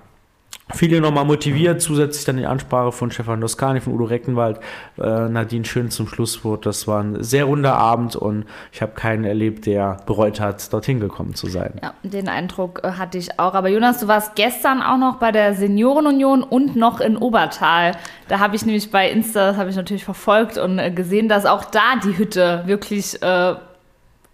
viele 0.75 1.01
nochmal 1.01 1.25
motiviert, 1.25 1.81
zusätzlich 1.81 2.25
dann 2.25 2.37
die 2.37 2.47
Ansprache 2.47 2.91
von 2.91 3.11
Stefan 3.11 3.41
Doskani, 3.41 3.81
von 3.81 3.93
Udo 3.93 4.05
Reckenwald, 4.05 4.59
äh, 4.99 5.29
Nadine 5.29 5.65
Schön 5.65 5.91
zum 5.91 6.09
Schlusswort. 6.09 6.67
Das 6.67 6.89
war 6.89 7.03
ein 7.03 7.23
sehr 7.23 7.45
runder 7.45 7.75
Abend 7.75 8.17
und 8.17 8.47
ich 8.73 8.83
habe 8.83 8.93
keinen 8.93 9.25
erlebt, 9.25 9.67
der 9.67 9.99
bereut 10.07 10.41
hat, 10.41 10.73
dorthin 10.73 10.99
gekommen 10.99 11.35
zu 11.35 11.47
sein. 11.47 11.75
Ja, 11.83 11.95
den 12.03 12.29
Eindruck 12.29 12.81
äh, 12.83 12.93
hatte 12.93 13.19
ich 13.19 13.39
auch. 13.39 13.55
Aber 13.55 13.69
Jonas, 13.69 14.01
du 14.01 14.09
warst 14.09 14.35
gestern 14.35 14.83
auch 14.83 14.99
noch 14.99 15.17
bei 15.17 15.31
der 15.31 15.55
Seniorenunion 15.55 16.43
und 16.43 16.75
noch 16.75 17.01
in 17.01 17.17
Obertal. 17.17 17.93
Da 18.29 18.41
habe 18.41 18.57
ich 18.57 18.67
nämlich 18.67 18.91
bei 18.91 19.09
Insta, 19.09 19.51
das 19.51 19.57
habe 19.57 19.71
ich 19.71 19.77
natürlich 19.77 20.05
verfolgt 20.05 20.59
und 20.59 20.79
äh, 20.79 20.91
gesehen, 20.91 21.29
dass 21.29 21.47
auch 21.47 21.65
da 21.65 21.97
die 22.03 22.19
Hütte 22.19 22.65
wirklich 22.67 23.23
äh, 23.23 23.55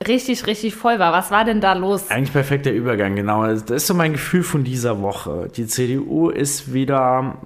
richtig, 0.07 0.47
richtig 0.47 0.75
voll 0.75 0.99
war. 0.99 1.13
Was 1.13 1.31
war 1.31 1.45
denn 1.45 1.61
da 1.61 1.73
los? 1.73 2.11
Eigentlich 2.11 2.33
perfekter 2.33 2.71
Übergang, 2.71 3.17
genau. 3.17 3.47
Das 3.47 3.71
ist 3.71 3.87
so 3.87 3.95
mein 3.95 4.13
Gefühl 4.13 4.43
von 4.43 4.65
dieser 4.65 5.01
Woche. 5.03 5.51
Die 5.57 5.67
CDU 5.67 6.31
ist 6.31 6.73
wieder 6.73 7.37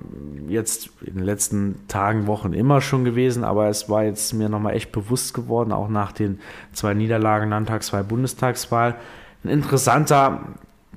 jetzt 0.48 0.90
in 1.04 1.14
den 1.14 1.24
letzten 1.24 1.86
Tagen, 1.88 2.26
Wochen 2.26 2.52
immer 2.52 2.80
schon 2.80 3.04
gewesen, 3.04 3.44
aber 3.44 3.68
es 3.68 3.88
war 3.88 4.04
jetzt 4.04 4.32
mir 4.32 4.48
nochmal 4.48 4.74
echt 4.74 4.92
bewusst 4.92 5.34
geworden, 5.34 5.72
auch 5.72 5.88
nach 5.88 6.12
den 6.12 6.40
zwei 6.72 6.94
Niederlagen, 6.94 7.50
Landtagswahl, 7.50 8.04
Bundestagswahl. 8.04 8.96
Ein 9.44 9.50
interessanter 9.50 10.40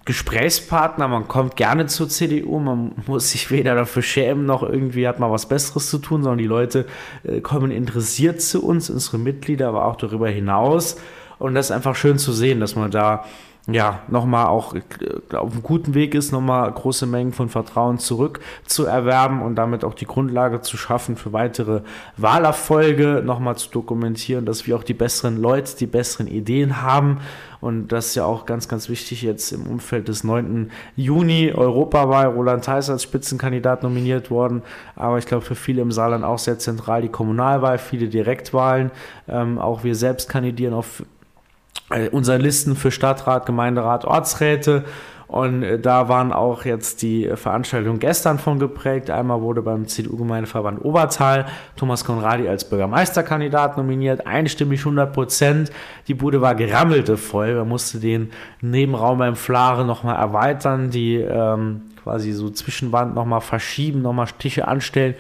Gesprächspartner, 0.06 1.08
man 1.08 1.28
kommt 1.28 1.56
gerne 1.56 1.86
zur 1.86 2.10
CDU, 2.10 2.60
man 2.60 2.94
muss 3.06 3.32
sich 3.32 3.52
weder 3.52 3.76
dafür 3.76 4.02
schämen, 4.02 4.46
noch 4.46 4.64
irgendwie 4.64 5.08
hat 5.08 5.20
man 5.20 5.30
was 5.30 5.48
Besseres 5.48 5.90
zu 5.90 6.00
tun, 6.00 6.24
sondern 6.24 6.40
die 6.40 6.48
Leute 6.48 6.86
äh, 7.24 7.42
kommen 7.42 7.70
interessiert 7.70 8.42
zu 8.42 8.64
uns, 8.64 8.90
unsere 8.90 9.20
Mitglieder, 9.20 9.68
aber 9.68 9.86
auch 9.86 9.98
darüber 9.98 10.28
hinaus. 10.28 10.98
Und 11.40 11.56
das 11.56 11.68
ist 11.68 11.72
einfach 11.72 11.96
schön 11.96 12.18
zu 12.18 12.34
sehen, 12.34 12.60
dass 12.60 12.76
man 12.76 12.92
da 12.92 13.24
ja, 13.74 14.00
nochmal 14.08 14.48
auch 14.48 14.74
auf 15.34 15.52
einem 15.52 15.64
guten 15.64 15.94
Weg 15.94 16.16
ist, 16.16 16.32
nochmal 16.32 16.72
große 16.72 17.06
Mengen 17.06 17.34
von 17.34 17.50
Vertrauen 17.50 18.00
zurück 18.00 18.40
zu 18.66 18.86
erwerben 18.86 19.42
und 19.42 19.56
damit 19.56 19.84
auch 19.84 19.94
die 19.94 20.06
Grundlage 20.06 20.62
zu 20.62 20.78
schaffen 20.78 21.16
für 21.16 21.34
weitere 21.34 21.82
Wahlerfolge, 22.18 23.22
nochmal 23.24 23.58
zu 23.58 23.70
dokumentieren, 23.70 24.46
dass 24.46 24.66
wir 24.66 24.76
auch 24.76 24.84
die 24.84 24.94
besseren 24.94 25.38
Leute, 25.38 25.76
die 25.78 25.88
besseren 25.88 26.28
Ideen 26.28 26.82
haben. 26.82 27.20
Und 27.62 27.90
das 27.90 28.08
ist 28.08 28.16
ja 28.16 28.24
auch 28.24 28.46
ganz, 28.46 28.70
ganz 28.70 28.88
wichtig 28.88 29.22
jetzt 29.22 29.52
im 29.52 29.68
Umfeld 29.68 30.08
des 30.08 30.24
9. 30.24 30.72
Juni 30.96 31.52
Europawahl. 31.54 32.28
Roland 32.28 32.64
Theiss 32.64 32.90
als 32.90 33.04
Spitzenkandidat 33.04 33.84
nominiert 33.84 34.32
worden. 34.32 34.64
Aber 34.96 35.18
ich 35.18 35.26
glaube, 35.26 35.44
für 35.44 35.56
viele 35.56 35.82
im 35.82 35.92
Saarland 35.92 36.24
auch 36.24 36.40
sehr 36.40 36.58
zentral 36.58 37.02
die 37.02 37.10
Kommunalwahl, 37.10 37.78
viele 37.78 38.08
Direktwahlen. 38.08 38.92
Ähm, 39.28 39.60
auch 39.60 39.84
wir 39.84 39.96
selbst 39.96 40.30
kandidieren 40.30 40.74
auf 40.74 41.04
äh, 41.90 42.10
unsere 42.10 42.38
Listen 42.38 42.76
für 42.76 42.92
Stadtrat, 42.92 43.46
Gemeinderat, 43.46 44.06
Ortsräte. 44.06 44.86
Und 45.30 45.62
äh, 45.62 45.78
da 45.80 46.10
waren 46.10 46.34
auch 46.34 46.66
jetzt 46.66 47.04
die 47.04 47.30
Veranstaltungen 47.36 48.00
gestern 48.00 48.40
von 48.40 48.58
geprägt. 48.58 49.12
Einmal 49.12 49.42
wurde 49.42 49.62
beim 49.62 49.88
CDU-Gemeindeverband 49.88 50.84
Obertal 50.84 51.46
Thomas 51.76 52.04
Konradi 52.04 52.48
als 52.48 52.68
Bürgermeisterkandidat 52.68 53.78
nominiert, 53.78 54.26
einstimmig 54.26 54.80
100 54.80 55.14
Prozent. 55.14 55.72
Die 56.08 56.16
Bude 56.16 56.42
war 56.42 56.56
gerammelte 56.56 57.16
voll. 57.16 57.54
Man 57.54 57.70
musste 57.70 58.00
den 58.00 58.32
Nebenraum 58.62 59.20
beim 59.20 59.36
Flare 59.36 59.86
nochmal 59.86 60.16
erweitern, 60.16 60.90
die 60.90 61.18
ähm, 61.18 61.84
quasi 62.04 62.32
so 62.32 62.50
Zwischenwand 62.50 63.14
nochmal 63.14 63.42
verschieben, 63.42 64.02
nochmal 64.02 64.26
Stiche 64.26 64.68
anstellen. 64.68 65.14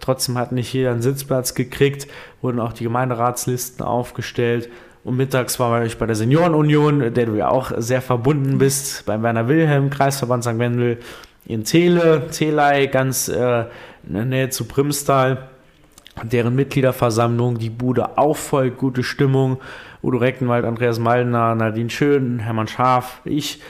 Trotzdem 0.00 0.36
hat 0.36 0.52
nicht 0.52 0.72
jeder 0.74 0.90
einen 0.90 1.00
Sitzplatz 1.00 1.54
gekriegt, 1.54 2.08
wurden 2.42 2.60
auch 2.60 2.74
die 2.74 2.84
Gemeinderatslisten 2.84 3.86
aufgestellt. 3.86 4.68
Und 5.02 5.16
mittags 5.16 5.58
war 5.58 5.84
ich 5.84 5.96
bei 5.96 6.06
der 6.06 6.14
Seniorenunion, 6.14 7.14
der 7.14 7.26
du 7.26 7.34
ja 7.34 7.48
auch 7.48 7.72
sehr 7.76 8.02
verbunden 8.02 8.58
bist, 8.58 9.06
beim 9.06 9.22
Werner 9.22 9.48
Wilhelm, 9.48 9.88
Kreisverband 9.88 10.44
St. 10.44 10.58
Wendel 10.58 10.98
in 11.46 11.64
Tele, 11.64 12.28
Telei, 12.30 12.86
ganz 12.86 13.28
äh, 13.28 13.64
in 14.06 14.14
der 14.14 14.24
Nähe 14.24 14.50
zu 14.50 14.66
Primstal. 14.66 15.48
Deren 16.22 16.54
Mitgliederversammlung, 16.54 17.58
die 17.58 17.70
Bude 17.70 18.18
auch 18.18 18.36
voll, 18.36 18.70
gute 18.70 19.02
Stimmung. 19.02 19.58
Udo 20.02 20.18
Reckenwald, 20.18 20.64
Andreas 20.64 20.98
Maldner, 20.98 21.54
Nadine 21.54 21.90
Schön, 21.90 22.38
Hermann 22.40 22.68
Scharf, 22.68 23.20
ich. 23.24 23.60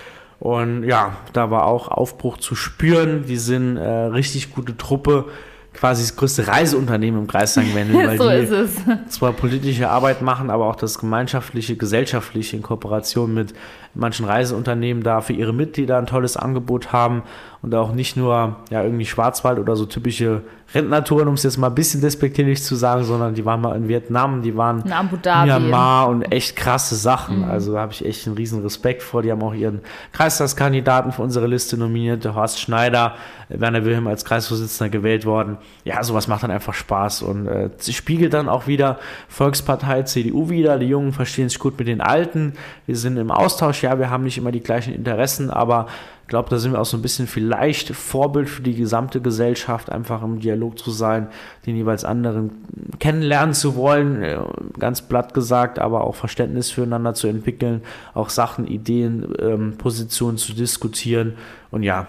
Und 0.41 0.85
ja, 0.85 1.17
da 1.33 1.51
war 1.51 1.67
auch 1.67 1.89
Aufbruch 1.89 2.39
zu 2.39 2.55
spüren. 2.55 3.25
Die 3.27 3.37
sind 3.37 3.77
äh, 3.77 3.89
richtig 3.89 4.53
gute 4.53 4.77
Truppe 4.77 5.27
quasi 5.73 6.03
das 6.03 6.17
größte 6.17 6.47
Reiseunternehmen 6.47 7.21
im 7.21 7.27
Kreis 7.27 7.53
St. 7.53 7.75
Wendel, 7.75 8.07
weil 8.19 8.19
so 8.19 8.29
die 8.29 9.09
zwar 9.09 9.33
politische 9.33 9.89
Arbeit 9.89 10.23
machen, 10.23 10.51
aber 10.51 10.67
auch 10.67 10.77
das 10.77 10.99
gemeinschaftliche, 10.99 11.77
gesellschaftliche 11.77 12.57
in 12.57 12.63
Kooperation 12.63 13.33
mit 13.33 13.55
manchen 13.95 14.27
Reiseunternehmen 14.27 15.03
da 15.03 15.21
für 15.21 15.33
ihre 15.33 15.53
Mitglieder 15.53 15.99
ein 15.99 16.07
tolles 16.07 16.37
Angebot 16.37 16.93
haben 16.93 17.23
und 17.63 17.75
auch 17.75 17.93
nicht 17.93 18.17
nur 18.17 18.57
ja 18.71 18.83
irgendwie 18.83 19.05
Schwarzwald 19.05 19.59
oder 19.59 19.77
so 19.77 19.85
typische 19.85 20.43
Rentnertouren, 20.73 21.27
um 21.27 21.35
es 21.35 21.43
jetzt 21.43 21.59
mal 21.59 21.67
ein 21.67 21.75
bisschen 21.75 22.01
despektierlich 22.01 22.63
zu 22.63 22.77
sagen, 22.77 23.03
sondern 23.03 23.35
die 23.35 23.45
waren 23.45 23.61
mal 23.61 23.77
in 23.77 23.89
Vietnam, 23.89 24.41
die 24.41 24.57
waren 24.57 24.83
in 24.83 24.93
Abu 24.93 25.17
Dhabi. 25.17 25.49
Myanmar 25.49 26.09
und 26.09 26.23
echt 26.23 26.55
krasse 26.55 26.95
Sachen. 26.95 27.39
Mhm. 27.39 27.51
Also 27.51 27.73
da 27.73 27.81
habe 27.81 27.93
ich 27.93 28.05
echt 28.05 28.27
einen 28.27 28.37
riesen 28.37 28.63
Respekt 28.63 29.03
vor. 29.03 29.23
Die 29.23 29.33
haben 29.33 29.43
auch 29.43 29.53
ihren 29.53 29.81
Kreistagskandidaten 30.13 31.11
für 31.11 31.23
unsere 31.23 31.49
Liste 31.49 31.77
nominiert, 31.77 32.25
der 32.25 32.37
Horst 32.37 32.61
Schneider, 32.61 33.15
Werner 33.49 33.85
Wilhelm 33.85 34.07
als 34.07 34.25
Kreisvorsitzender 34.25 34.91
gewählt 34.91 35.27
worden. 35.27 35.59
Ja, 35.85 36.05
sowas 36.05 36.29
macht 36.29 36.45
dann 36.45 36.53
einfach 36.53 36.75
Spaß 36.75 37.23
und 37.23 37.49
äh, 37.49 37.71
spiegelt 37.91 38.33
dann 38.33 38.49
auch 38.49 38.69
wieder 38.69 39.01
Volkspartei, 39.29 40.05
CDU 40.05 40.51
wieder. 40.51 40.79
Die 40.79 40.87
Jungen 40.87 41.13
verstehen 41.13 41.49
sich 41.49 41.59
gut 41.59 41.77
mit 41.79 41.89
den 41.89 42.01
Alten. 42.01 42.53
Wir 42.87 42.97
sind 42.97 43.17
im 43.17 43.33
Austausch. 43.33 43.80
Ja, 43.83 43.99
wir 43.99 44.11
haben 44.11 44.25
nicht 44.25 44.39
immer 44.39 44.53
die 44.53 44.63
gleichen 44.63 44.95
Interessen, 44.95 45.51
aber 45.51 45.87
glaube, 46.31 46.49
da 46.49 46.59
sind 46.59 46.73
wir 46.73 46.81
auch 46.81 46.87
so 46.87 46.97
ein 46.97 47.03
bisschen 47.03 47.27
vielleicht 47.27 47.91
Vorbild 47.91 48.49
für 48.49 48.63
die 48.63 48.75
gesamte 48.75 49.21
Gesellschaft, 49.21 49.91
einfach 49.91 50.23
im 50.23 50.39
Dialog 50.39 50.79
zu 50.79 50.93
sein, 50.93 51.27
den 51.67 51.77
jeweils 51.77 52.05
anderen 52.05 52.53
kennenlernen 53.01 53.53
zu 53.53 53.75
wollen, 53.75 54.23
äh, 54.23 54.39
ganz 54.79 55.03
platt 55.03 55.35
gesagt, 55.35 55.81
aber 55.81 56.05
auch 56.05 56.15
Verständnis 56.15 56.71
füreinander 56.71 57.15
zu 57.15 57.27
entwickeln, 57.27 57.83
auch 58.15 58.31
Sachen, 58.31 58.67
Ideen, 58.69 59.35
ähm, 59.41 59.75
Positionen 59.77 60.39
zu 60.39 60.55
diskutieren. 60.55 61.35
Und 61.73 61.83
ja, 61.83 62.07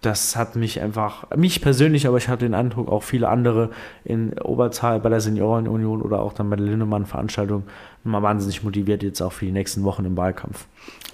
das 0.00 0.36
hat 0.36 0.54
mich 0.54 0.80
einfach, 0.80 1.28
mich 1.34 1.60
persönlich, 1.60 2.06
aber 2.06 2.18
ich 2.18 2.28
hatte 2.28 2.44
den 2.44 2.54
Eindruck, 2.54 2.88
auch 2.88 3.02
viele 3.02 3.28
andere 3.28 3.70
in 4.04 4.38
Oberzahl 4.38 5.00
bei 5.00 5.08
der 5.08 5.20
Seniorenunion 5.20 6.02
oder 6.02 6.20
auch 6.20 6.32
dann 6.32 6.48
bei 6.50 6.56
der 6.56 6.66
Lindemann-Veranstaltung 6.66 7.64
mal 8.04 8.22
wahnsinnig 8.22 8.62
motiviert, 8.62 9.02
jetzt 9.02 9.20
auch 9.20 9.32
für 9.32 9.46
die 9.46 9.52
nächsten 9.52 9.82
Wochen 9.82 10.04
im 10.04 10.16
Wahlkampf. 10.16 10.66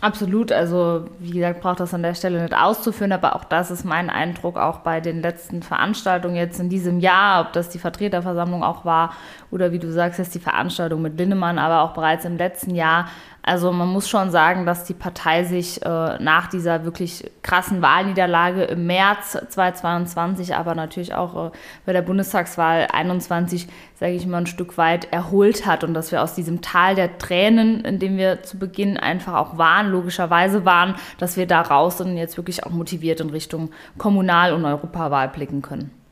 Absolut, 0.03 0.53
also 0.53 1.07
wie 1.19 1.31
gesagt, 1.31 1.63
braucht 1.63 1.81
das 1.81 1.95
an 1.95 2.03
der 2.03 2.15
Stelle 2.15 2.43
nicht 2.43 2.55
auszuführen, 2.55 3.13
aber 3.13 3.37
auch 3.37 3.45
das 3.45 3.71
ist 3.71 3.85
mein 3.85 4.11
Eindruck, 4.11 4.59
auch 4.59 4.81
bei 4.81 5.01
den 5.01 5.23
letzten 5.23 5.63
Veranstaltungen 5.63 6.37
jetzt 6.37 6.61
in 6.61 6.69
diesem 6.69 7.01
Jahr, 7.01 7.47
ob 7.47 7.55
das 7.55 7.71
die 7.71 7.79
Vertreterversammlung 7.79 8.63
auch 8.63 8.85
war 8.85 9.15
oder 9.51 9.73
wie 9.73 9.79
du 9.79 9.91
sagst, 9.91 10.19
jetzt 10.19 10.35
die 10.35 10.41
Veranstaltung 10.41 11.01
mit 11.01 11.19
Lindemann, 11.19 11.59
aber 11.59 11.81
auch 11.81 11.95
bereits 11.95 12.27
im 12.27 12.37
letzten 12.37 12.75
Jahr 12.75 13.07
also 13.47 13.73
man 13.73 13.89
muss 13.89 14.09
schon 14.09 14.31
sagen, 14.31 14.65
dass 14.65 14.85
die 14.85 14.95
Partei 14.95 15.45
sich 15.45 15.85
äh, 15.85 16.19
nach 16.19 16.49
dieser 16.49 16.85
wirklich 16.87 17.31
krassen 17.43 17.83
Wahlniederlage 17.83 18.63
im 18.65 18.87
März 18.87 19.37
2022, 19.51 20.57
aber 20.57 20.75
natürlich 20.75 21.15
auch 21.15 21.49
äh, 21.49 21.51
bei 21.85 21.93
der 21.93 22.01
Bundestagswahl 22.01 22.89
21, 22.91 23.69
sage 24.01 24.13
ich 24.13 24.27
mal, 24.27 24.39
ein 24.39 24.47
Stück 24.47 24.79
weit 24.79 25.13
erholt 25.13 25.67
hat 25.67 25.85
und 25.85 25.93
dass 25.93 26.11
wir 26.11 26.23
aus 26.23 26.35
diesem 26.35 26.63
Tal 26.63 26.95
der 26.95 27.19
Tränen, 27.19 27.85
in 27.85 27.99
dem 27.99 28.17
wir 28.17 28.43
zu 28.43 28.59
Beginn 28.59 28.97
einfach 28.97 29.35
auch 29.35 29.59
waren, 29.59 29.91
logischerweise 29.91 30.65
waren, 30.65 30.95
dass 31.19 31.37
wir 31.37 31.47
da 31.47 31.61
raus 31.61 32.01
und 32.01 32.17
jetzt 32.17 32.39
wirklich 32.39 32.65
auch 32.65 32.71
motiviert 32.71 33.21
in 33.21 33.29
Richtung 33.29 33.71
Kommunal- 33.99 34.55
und 34.55 34.65
Europawahl 34.65 35.29
blicken 35.29 35.61
können. 35.61 36.04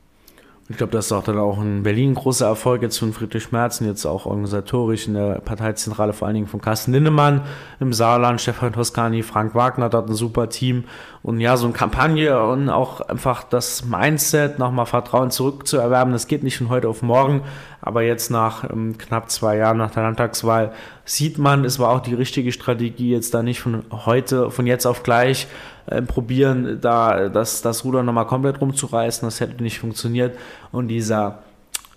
Ich 0.69 0.77
glaube, 0.77 0.93
das 0.93 1.07
ist 1.07 1.11
auch 1.11 1.25
dann 1.25 1.37
auch 1.39 1.61
in 1.61 1.83
Berlin 1.83 2.15
großer 2.15 2.47
Erfolg 2.47 2.83
jetzt 2.83 2.97
von 2.97 3.11
Friedrich 3.11 3.51
Merzen, 3.51 3.85
jetzt 3.85 4.05
auch 4.05 4.25
organisatorisch 4.25 5.07
in 5.09 5.15
der 5.15 5.41
Parteizentrale, 5.41 6.13
vor 6.13 6.25
allen 6.25 6.35
Dingen 6.35 6.47
von 6.47 6.61
Carsten 6.61 6.93
Lindemann 6.93 7.41
im 7.81 7.91
Saarland, 7.91 8.39
Stefan 8.39 8.71
Toscani, 8.71 9.23
Frank 9.23 9.55
Wagner, 9.55 9.89
dort 9.89 10.09
ein 10.09 10.15
super 10.15 10.47
Team. 10.47 10.85
Und 11.21 11.41
ja, 11.41 11.57
so 11.57 11.65
eine 11.65 11.73
Kampagne 11.73 12.41
und 12.41 12.69
auch 12.69 13.01
einfach 13.01 13.43
das 13.43 13.83
Mindset, 13.83 14.57
nochmal 14.57 14.85
Vertrauen 14.85 15.31
zurückzuerwerben, 15.31 16.13
das 16.13 16.27
geht 16.27 16.43
nicht 16.43 16.57
von 16.57 16.69
heute 16.69 16.87
auf 16.87 17.01
morgen, 17.01 17.41
aber 17.85 18.01
jetzt 18.01 18.31
nach 18.31 18.63
ähm, 18.69 18.97
knapp 18.97 19.29
zwei 19.29 19.57
Jahren 19.57 19.77
nach 19.77 19.91
der 19.91 20.03
Landtagswahl 20.03 20.71
sieht 21.03 21.37
man, 21.37 21.65
es 21.65 21.79
war 21.79 21.89
auch 21.89 21.99
die 21.99 22.13
richtige 22.13 22.53
Strategie, 22.53 23.11
jetzt 23.11 23.33
da 23.33 23.43
nicht 23.43 23.59
von 23.59 23.83
heute, 23.91 24.49
von 24.51 24.65
jetzt 24.65 24.85
auf 24.85 25.03
gleich 25.03 25.47
äh, 25.87 26.01
probieren, 26.01 26.79
da 26.79 27.27
das, 27.27 27.61
das 27.61 27.83
Ruder 27.83 28.01
nochmal 28.01 28.25
komplett 28.25 28.61
rumzureißen. 28.61 29.27
Das 29.27 29.41
hätte 29.41 29.61
nicht 29.61 29.79
funktioniert. 29.79 30.37
Und 30.71 30.87
dieser 30.87 31.39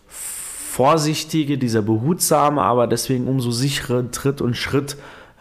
vorsichtige, 0.08 1.56
dieser 1.56 1.82
behutsame, 1.82 2.62
aber 2.62 2.88
deswegen 2.88 3.28
umso 3.28 3.52
sichere 3.52 4.10
Tritt 4.10 4.40
und 4.40 4.56
Schritt, 4.56 4.96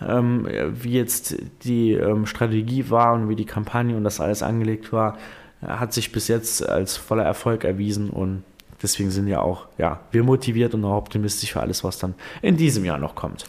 ähm, 0.08 0.48
wie 0.74 0.94
jetzt 0.94 1.38
die 1.64 1.94
ähm, 1.94 2.28
Strategie 2.28 2.92
war 2.92 3.16
und 3.16 3.30
wie 3.30 3.36
die 3.36 3.46
Kampagne 3.46 3.98
und 3.98 4.04
das 4.04 4.20
alles 4.20 4.44
angelegt 4.44 4.94
war, 4.94 5.18
hat 5.66 5.92
sich 5.92 6.12
bis 6.12 6.28
jetzt 6.28 6.70
als 6.70 6.98
voller 6.98 7.24
Erfolg 7.24 7.64
erwiesen 7.64 8.12
und 8.12 8.44
deswegen 8.82 9.12
sind 9.12 9.28
ja 9.28 9.42
auch 9.42 9.68
ja, 9.78 10.00
wir 10.12 10.24
motiviert 10.24 10.74
und 10.74 10.86
auch 10.86 10.98
optimistisch 10.98 11.54
für 11.54 11.62
alles, 11.62 11.84
was 11.84 12.00
dann 12.00 12.14
in 12.42 12.58
diesem 12.58 12.86
Jahr 12.86 12.98
noch 12.98 13.16
kommt. 13.16 13.46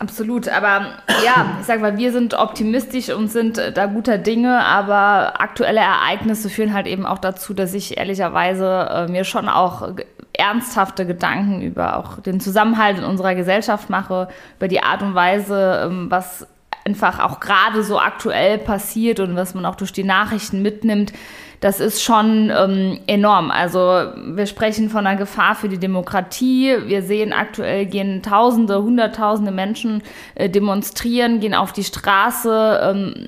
Absolut, 0.00 0.48
aber 0.48 0.94
ja, 1.26 1.58
ich 1.60 1.66
sag 1.66 1.82
mal, 1.82 1.98
wir 1.98 2.10
sind 2.10 2.32
optimistisch 2.32 3.10
und 3.10 3.28
sind 3.28 3.58
äh, 3.58 3.70
da 3.70 3.84
guter 3.84 4.16
Dinge, 4.16 4.64
aber 4.64 5.42
aktuelle 5.42 5.80
Ereignisse 5.80 6.48
führen 6.48 6.72
halt 6.72 6.86
eben 6.86 7.04
auch 7.04 7.18
dazu, 7.18 7.52
dass 7.52 7.74
ich 7.74 7.98
ehrlicherweise 7.98 8.88
äh, 8.90 9.12
mir 9.12 9.24
schon 9.24 9.46
auch 9.50 9.90
ernsthafte 10.32 11.06
Gedanken 11.06 11.60
über 11.60 11.98
auch 11.98 12.18
den 12.20 12.40
Zusammenhalt 12.40 12.96
in 12.96 13.04
unserer 13.04 13.34
Gesellschaft 13.34 13.90
mache, 13.90 14.28
über 14.56 14.68
die 14.68 14.82
Art 14.82 15.02
und 15.02 15.14
Weise, 15.14 15.82
ähm, 15.84 16.10
was 16.10 16.46
einfach 16.86 17.18
auch 17.18 17.38
gerade 17.38 17.82
so 17.82 17.98
aktuell 17.98 18.56
passiert 18.56 19.20
und 19.20 19.36
was 19.36 19.54
man 19.54 19.66
auch 19.66 19.74
durch 19.74 19.92
die 19.92 20.04
Nachrichten 20.04 20.62
mitnimmt 20.62 21.12
das 21.60 21.78
ist 21.78 22.02
schon 22.02 22.50
ähm, 22.50 23.00
enorm. 23.06 23.50
Also 23.50 23.78
wir 23.78 24.46
sprechen 24.46 24.88
von 24.88 25.06
einer 25.06 25.18
Gefahr 25.18 25.54
für 25.54 25.68
die 25.68 25.78
Demokratie. 25.78 26.74
Wir 26.86 27.02
sehen 27.02 27.34
aktuell 27.34 27.84
gehen 27.84 28.22
Tausende, 28.22 28.82
Hunderttausende 28.82 29.52
Menschen 29.52 30.02
äh, 30.34 30.48
demonstrieren, 30.48 31.40
gehen 31.40 31.54
auf 31.54 31.72
die 31.72 31.84
Straße. 31.84 32.80
Ähm, 32.82 33.26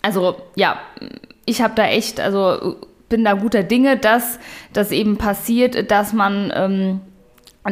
also 0.00 0.36
ja, 0.56 0.78
ich 1.44 1.60
habe 1.60 1.74
da 1.76 1.86
echt, 1.86 2.20
also 2.20 2.76
bin 3.10 3.22
da 3.22 3.34
guter 3.34 3.62
Dinge, 3.62 3.98
dass 3.98 4.38
das 4.72 4.90
eben 4.90 5.18
passiert, 5.18 5.90
dass 5.90 6.14
man 6.14 6.52
ähm, 6.54 7.00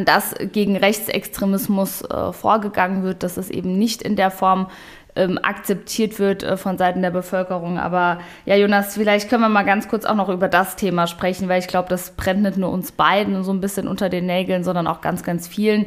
dass 0.05 0.33
gegen 0.51 0.75
Rechtsextremismus 0.75 2.01
äh, 2.03 2.33
vorgegangen 2.33 3.03
wird, 3.03 3.23
dass 3.23 3.37
es 3.37 3.49
eben 3.49 3.77
nicht 3.77 4.01
in 4.01 4.15
der 4.15 4.31
Form 4.31 4.67
ähm, 5.15 5.39
akzeptiert 5.41 6.19
wird 6.19 6.43
äh, 6.43 6.57
von 6.57 6.77
Seiten 6.77 7.01
der 7.01 7.11
Bevölkerung. 7.11 7.77
Aber 7.77 8.19
ja, 8.45 8.55
Jonas, 8.55 8.95
vielleicht 8.95 9.29
können 9.29 9.41
wir 9.41 9.49
mal 9.49 9.63
ganz 9.63 9.87
kurz 9.87 10.05
auch 10.05 10.15
noch 10.15 10.29
über 10.29 10.47
das 10.47 10.75
Thema 10.75 11.07
sprechen, 11.07 11.49
weil 11.49 11.59
ich 11.59 11.67
glaube, 11.67 11.89
das 11.89 12.11
brennt 12.11 12.43
nicht 12.43 12.57
nur 12.57 12.71
uns 12.71 12.91
beiden 12.91 13.43
so 13.43 13.51
ein 13.51 13.61
bisschen 13.61 13.87
unter 13.87 14.09
den 14.09 14.25
Nägeln, 14.25 14.63
sondern 14.63 14.87
auch 14.87 15.01
ganz, 15.01 15.23
ganz 15.23 15.47
vielen, 15.47 15.85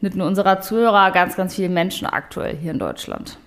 nicht 0.00 0.16
nur 0.16 0.26
unserer 0.26 0.60
Zuhörer, 0.60 1.10
ganz, 1.10 1.36
ganz 1.36 1.54
vielen 1.54 1.74
Menschen 1.74 2.06
aktuell 2.06 2.56
hier 2.56 2.72
in 2.72 2.78
Deutschland. 2.78 3.38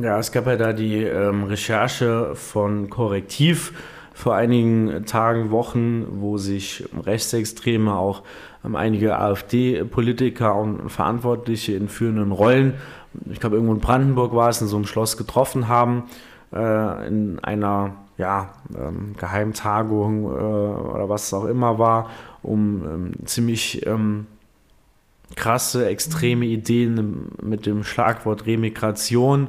Ja, 0.00 0.18
es 0.18 0.32
gab 0.32 0.46
ja 0.46 0.56
da 0.56 0.72
die 0.72 1.02
ähm, 1.02 1.44
Recherche 1.44 2.34
von 2.34 2.90
Korrektiv 2.90 3.72
vor 4.12 4.34
einigen 4.34 5.06
Tagen, 5.06 5.50
Wochen, 5.50 6.06
wo 6.20 6.36
sich 6.38 6.84
Rechtsextreme 7.04 7.94
auch 7.94 8.22
ähm, 8.64 8.76
einige 8.76 9.18
AfD-Politiker 9.18 10.54
und 10.56 10.88
Verantwortliche 10.90 11.74
in 11.74 11.88
führenden 11.88 12.32
Rollen 12.32 12.74
ich 13.30 13.40
glaube 13.40 13.56
irgendwo 13.56 13.74
in 13.74 13.80
Brandenburg 13.80 14.34
war 14.34 14.48
es, 14.48 14.60
in 14.60 14.68
so 14.68 14.76
einem 14.76 14.86
Schloss 14.86 15.16
getroffen 15.16 15.68
haben, 15.68 16.04
äh, 16.52 17.06
in 17.08 17.38
einer 17.40 17.94
ja, 18.16 18.50
ähm, 18.76 19.14
Geheimtagung 19.16 20.24
äh, 20.24 20.26
oder 20.26 21.08
was 21.08 21.26
es 21.26 21.34
auch 21.34 21.46
immer 21.46 21.78
war, 21.78 22.10
um 22.42 22.84
ähm, 22.84 23.12
ziemlich 23.24 23.86
ähm, 23.86 24.26
krasse, 25.36 25.88
extreme 25.88 26.46
Ideen 26.46 27.30
mit 27.42 27.66
dem 27.66 27.82
Schlagwort 27.82 28.46
Remigration, 28.46 29.48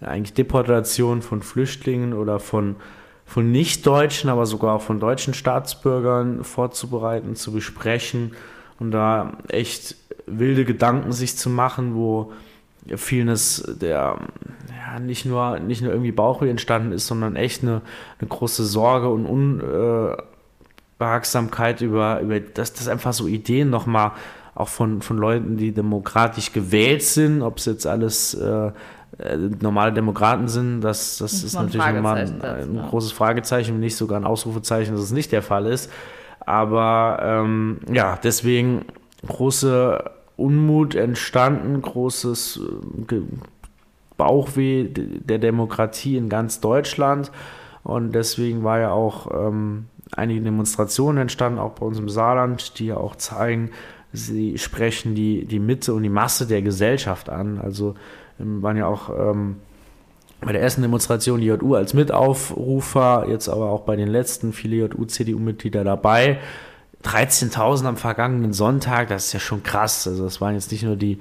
eigentlich 0.00 0.34
Deportation 0.34 1.22
von 1.22 1.42
Flüchtlingen 1.42 2.12
oder 2.12 2.38
von, 2.38 2.76
von 3.24 3.50
Nicht-Deutschen, 3.50 4.30
aber 4.30 4.46
sogar 4.46 4.74
auch 4.74 4.82
von 4.82 5.00
deutschen 5.00 5.34
Staatsbürgern 5.34 6.44
vorzubereiten, 6.44 7.34
zu 7.34 7.52
besprechen 7.52 8.32
und 8.78 8.90
da 8.90 9.38
echt 9.48 9.96
wilde 10.26 10.64
Gedanken 10.64 11.12
sich 11.12 11.36
zu 11.36 11.50
machen, 11.50 11.94
wo 11.94 12.32
vieles 12.96 13.62
der 13.80 14.18
ja, 14.68 15.00
nicht 15.00 15.24
nur 15.24 15.58
nicht 15.58 15.82
nur 15.82 15.92
irgendwie 15.92 16.12
Bauchweh 16.12 16.50
entstanden 16.50 16.92
ist, 16.92 17.06
sondern 17.06 17.36
echt 17.36 17.62
eine, 17.62 17.80
eine 18.20 18.28
große 18.28 18.64
Sorge 18.64 19.08
und 19.08 19.26
Unbehagsamkeit 19.26 21.80
über, 21.80 22.20
über 22.20 22.40
dass 22.40 22.74
das 22.74 22.88
einfach 22.88 23.12
so 23.12 23.26
Ideen 23.26 23.70
nochmal 23.70 24.12
auch 24.54 24.68
von, 24.68 25.02
von 25.02 25.18
Leuten, 25.18 25.56
die 25.56 25.72
demokratisch 25.72 26.52
gewählt 26.52 27.02
sind, 27.02 27.42
ob 27.42 27.58
es 27.58 27.64
jetzt 27.64 27.86
alles 27.86 28.34
äh, 28.34 28.70
äh 29.18 29.36
normale 29.60 29.92
Demokraten 29.92 30.48
sind, 30.48 30.80
das, 30.80 31.18
das 31.18 31.42
ist 31.42 31.54
natürlich 31.54 31.86
nochmal 31.86 32.18
ein, 32.18 32.42
ein 32.42 32.74
ja. 32.76 32.86
großes 32.88 33.12
Fragezeichen, 33.12 33.80
nicht 33.80 33.96
sogar 33.96 34.20
ein 34.20 34.24
Ausrufezeichen, 34.24 34.94
dass 34.94 35.02
es 35.02 35.12
nicht 35.12 35.32
der 35.32 35.42
Fall 35.42 35.66
ist. 35.66 35.90
Aber 36.46 37.18
ähm, 37.22 37.78
ja, 37.90 38.18
deswegen 38.22 38.84
große 39.26 40.04
Unmut 40.36 40.94
entstanden, 40.94 41.80
großes 41.80 42.60
äh, 43.10 43.16
Bauchweh 44.16 44.88
der 44.88 45.38
Demokratie 45.38 46.16
in 46.16 46.28
ganz 46.28 46.60
Deutschland. 46.60 47.30
Und 47.82 48.14
deswegen 48.14 48.64
war 48.64 48.78
ja 48.78 48.92
auch 48.92 49.28
ähm, 49.32 49.86
einige 50.12 50.40
Demonstrationen 50.40 51.22
entstanden, 51.22 51.58
auch 51.58 51.72
bei 51.72 51.86
uns 51.86 51.98
im 51.98 52.08
Saarland, 52.08 52.78
die 52.78 52.86
ja 52.86 52.96
auch 52.96 53.16
zeigen, 53.16 53.70
sie 54.12 54.58
sprechen 54.58 55.14
die, 55.14 55.44
die 55.44 55.58
Mitte 55.58 55.92
und 55.92 56.02
die 56.02 56.08
Masse 56.08 56.46
der 56.46 56.62
Gesellschaft 56.62 57.28
an. 57.28 57.60
Also 57.60 57.94
ähm, 58.40 58.62
waren 58.62 58.76
ja 58.76 58.86
auch 58.86 59.10
ähm, 59.10 59.56
bei 60.40 60.52
der 60.52 60.62
ersten 60.62 60.82
Demonstration 60.82 61.40
die 61.40 61.46
JU 61.46 61.74
als 61.74 61.94
Mitaufrufer, 61.94 63.26
jetzt 63.28 63.48
aber 63.48 63.70
auch 63.70 63.82
bei 63.82 63.96
den 63.96 64.08
letzten 64.08 64.52
viele 64.52 64.76
JU-CDU-Mitglieder 64.76 65.84
dabei. 65.84 66.38
13.000 67.04 67.86
am 67.86 67.96
vergangenen 67.96 68.52
Sonntag, 68.52 69.08
das 69.08 69.26
ist 69.26 69.32
ja 69.34 69.40
schon 69.40 69.62
krass. 69.62 70.06
Also 70.08 70.24
das 70.24 70.40
waren 70.40 70.54
jetzt 70.54 70.72
nicht 70.72 70.82
nur 70.82 70.96
die, 70.96 71.18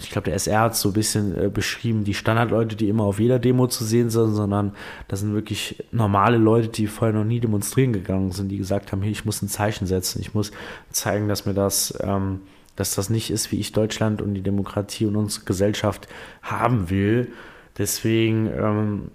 ich 0.00 0.10
glaube, 0.10 0.26
der 0.26 0.34
SR 0.34 0.60
hat 0.60 0.76
so 0.76 0.90
ein 0.90 0.94
bisschen 0.94 1.38
äh, 1.38 1.48
beschrieben, 1.48 2.04
die 2.04 2.14
Standardleute, 2.14 2.74
die 2.74 2.88
immer 2.88 3.04
auf 3.04 3.20
jeder 3.20 3.38
Demo 3.38 3.66
zu 3.66 3.84
sehen 3.84 4.08
sind, 4.08 4.34
sondern 4.34 4.72
das 5.08 5.20
sind 5.20 5.34
wirklich 5.34 5.84
normale 5.92 6.38
Leute, 6.38 6.68
die 6.68 6.86
vorher 6.86 7.14
noch 7.14 7.24
nie 7.24 7.40
demonstrieren 7.40 7.92
gegangen 7.92 8.32
sind, 8.32 8.48
die 8.48 8.56
gesagt 8.56 8.92
haben, 8.92 9.02
hey, 9.02 9.10
ich 9.10 9.24
muss 9.24 9.42
ein 9.42 9.48
Zeichen 9.48 9.86
setzen, 9.86 10.20
ich 10.20 10.32
muss 10.32 10.52
zeigen, 10.90 11.28
dass 11.28 11.44
mir 11.44 11.54
das, 11.54 11.94
ähm, 12.00 12.40
dass 12.76 12.94
das 12.94 13.10
nicht 13.10 13.30
ist, 13.30 13.52
wie 13.52 13.60
ich 13.60 13.72
Deutschland 13.72 14.22
und 14.22 14.34
die 14.34 14.42
Demokratie 14.42 15.06
und 15.06 15.16
unsere 15.16 15.44
Gesellschaft 15.44 16.08
haben 16.42 16.88
will. 16.88 17.30
Deswegen 17.76 18.46
ähm, 18.46 19.10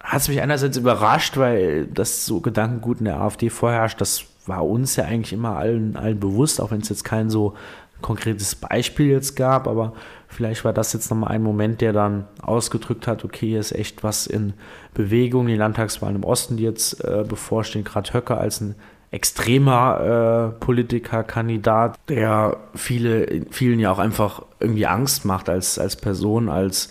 hat 0.00 0.20
es 0.20 0.28
mich 0.28 0.42
einerseits 0.42 0.76
überrascht, 0.76 1.38
weil 1.38 1.86
das 1.86 2.26
so 2.26 2.40
Gedankengut 2.40 2.98
in 2.98 3.06
der 3.06 3.20
AfD 3.20 3.48
vorherrscht. 3.48 4.00
Das 4.00 4.26
war 4.46 4.66
uns 4.66 4.96
ja 4.96 5.04
eigentlich 5.04 5.32
immer 5.32 5.56
allen, 5.56 5.96
allen 5.96 6.20
bewusst, 6.20 6.60
auch 6.60 6.70
wenn 6.70 6.80
es 6.80 6.88
jetzt 6.88 7.04
kein 7.04 7.30
so 7.30 7.54
konkretes 8.02 8.54
Beispiel 8.54 9.06
jetzt 9.06 9.34
gab, 9.36 9.66
aber 9.66 9.94
vielleicht 10.28 10.64
war 10.64 10.72
das 10.72 10.92
jetzt 10.92 11.10
nochmal 11.10 11.30
ein 11.30 11.42
Moment, 11.42 11.80
der 11.80 11.92
dann 11.92 12.26
ausgedrückt 12.42 13.06
hat, 13.06 13.24
okay, 13.24 13.48
hier 13.48 13.60
ist 13.60 13.72
echt 13.72 14.04
was 14.04 14.26
in 14.26 14.52
Bewegung. 14.92 15.46
Die 15.46 15.56
Landtagswahlen 15.56 16.16
im 16.16 16.24
Osten, 16.24 16.56
die 16.56 16.64
jetzt 16.64 17.02
äh, 17.02 17.24
bevorstehen, 17.26 17.84
gerade 17.84 18.12
Höcke 18.12 18.36
als 18.36 18.60
ein 18.60 18.74
extremer 19.10 20.52
äh, 20.58 20.60
Politiker, 20.60 21.22
Kandidat, 21.22 21.98
der 22.08 22.58
viele, 22.74 23.46
vielen 23.50 23.78
ja 23.78 23.90
auch 23.90 24.00
einfach 24.00 24.42
irgendwie 24.60 24.86
Angst 24.86 25.24
macht 25.24 25.48
als, 25.48 25.78
als 25.78 25.96
Person, 25.96 26.48
als 26.48 26.90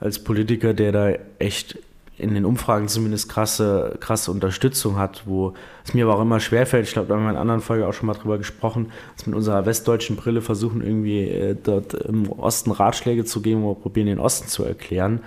als 0.00 0.22
Politiker, 0.22 0.74
der 0.74 0.92
da 0.92 1.10
echt 1.38 1.78
in 2.18 2.34
den 2.34 2.44
Umfragen 2.44 2.88
zumindest 2.88 3.28
krasse, 3.28 3.96
krasse 4.00 4.30
Unterstützung 4.30 4.98
hat, 4.98 5.22
wo 5.26 5.54
es 5.84 5.94
mir 5.94 6.04
aber 6.04 6.16
auch 6.16 6.22
immer 6.22 6.40
schwerfällt, 6.40 6.86
ich 6.86 6.92
glaube, 6.92 7.08
da 7.08 7.14
haben 7.14 7.24
wir 7.24 7.30
in 7.30 7.36
anderen 7.36 7.60
Folge 7.60 7.86
auch 7.86 7.92
schon 7.92 8.06
mal 8.06 8.14
drüber 8.14 8.38
gesprochen, 8.38 8.90
dass 9.16 9.26
wir 9.26 9.30
mit 9.30 9.38
unserer 9.38 9.64
westdeutschen 9.66 10.16
Brille 10.16 10.42
versuchen, 10.42 10.82
irgendwie 10.82 11.28
äh, 11.28 11.56
dort 11.62 11.94
im 11.94 12.30
Osten 12.32 12.72
Ratschläge 12.72 13.24
zu 13.24 13.40
geben 13.40 13.64
oder 13.64 13.80
probieren, 13.80 14.08
den 14.08 14.18
Osten 14.18 14.48
zu 14.48 14.64
erklären. 14.64 15.20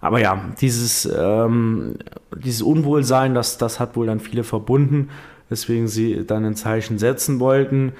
Aber 0.00 0.18
ja, 0.18 0.50
dieses, 0.60 1.08
ähm, 1.16 1.94
dieses 2.36 2.62
Unwohlsein, 2.62 3.34
das, 3.34 3.56
das 3.56 3.78
hat 3.78 3.94
wohl 3.94 4.06
dann 4.06 4.18
viele 4.18 4.42
verbunden, 4.42 5.10
weswegen 5.48 5.86
sie 5.86 6.26
dann 6.26 6.44
ein 6.44 6.56
Zeichen 6.56 6.98
setzen 6.98 7.38
wollten. 7.38 7.92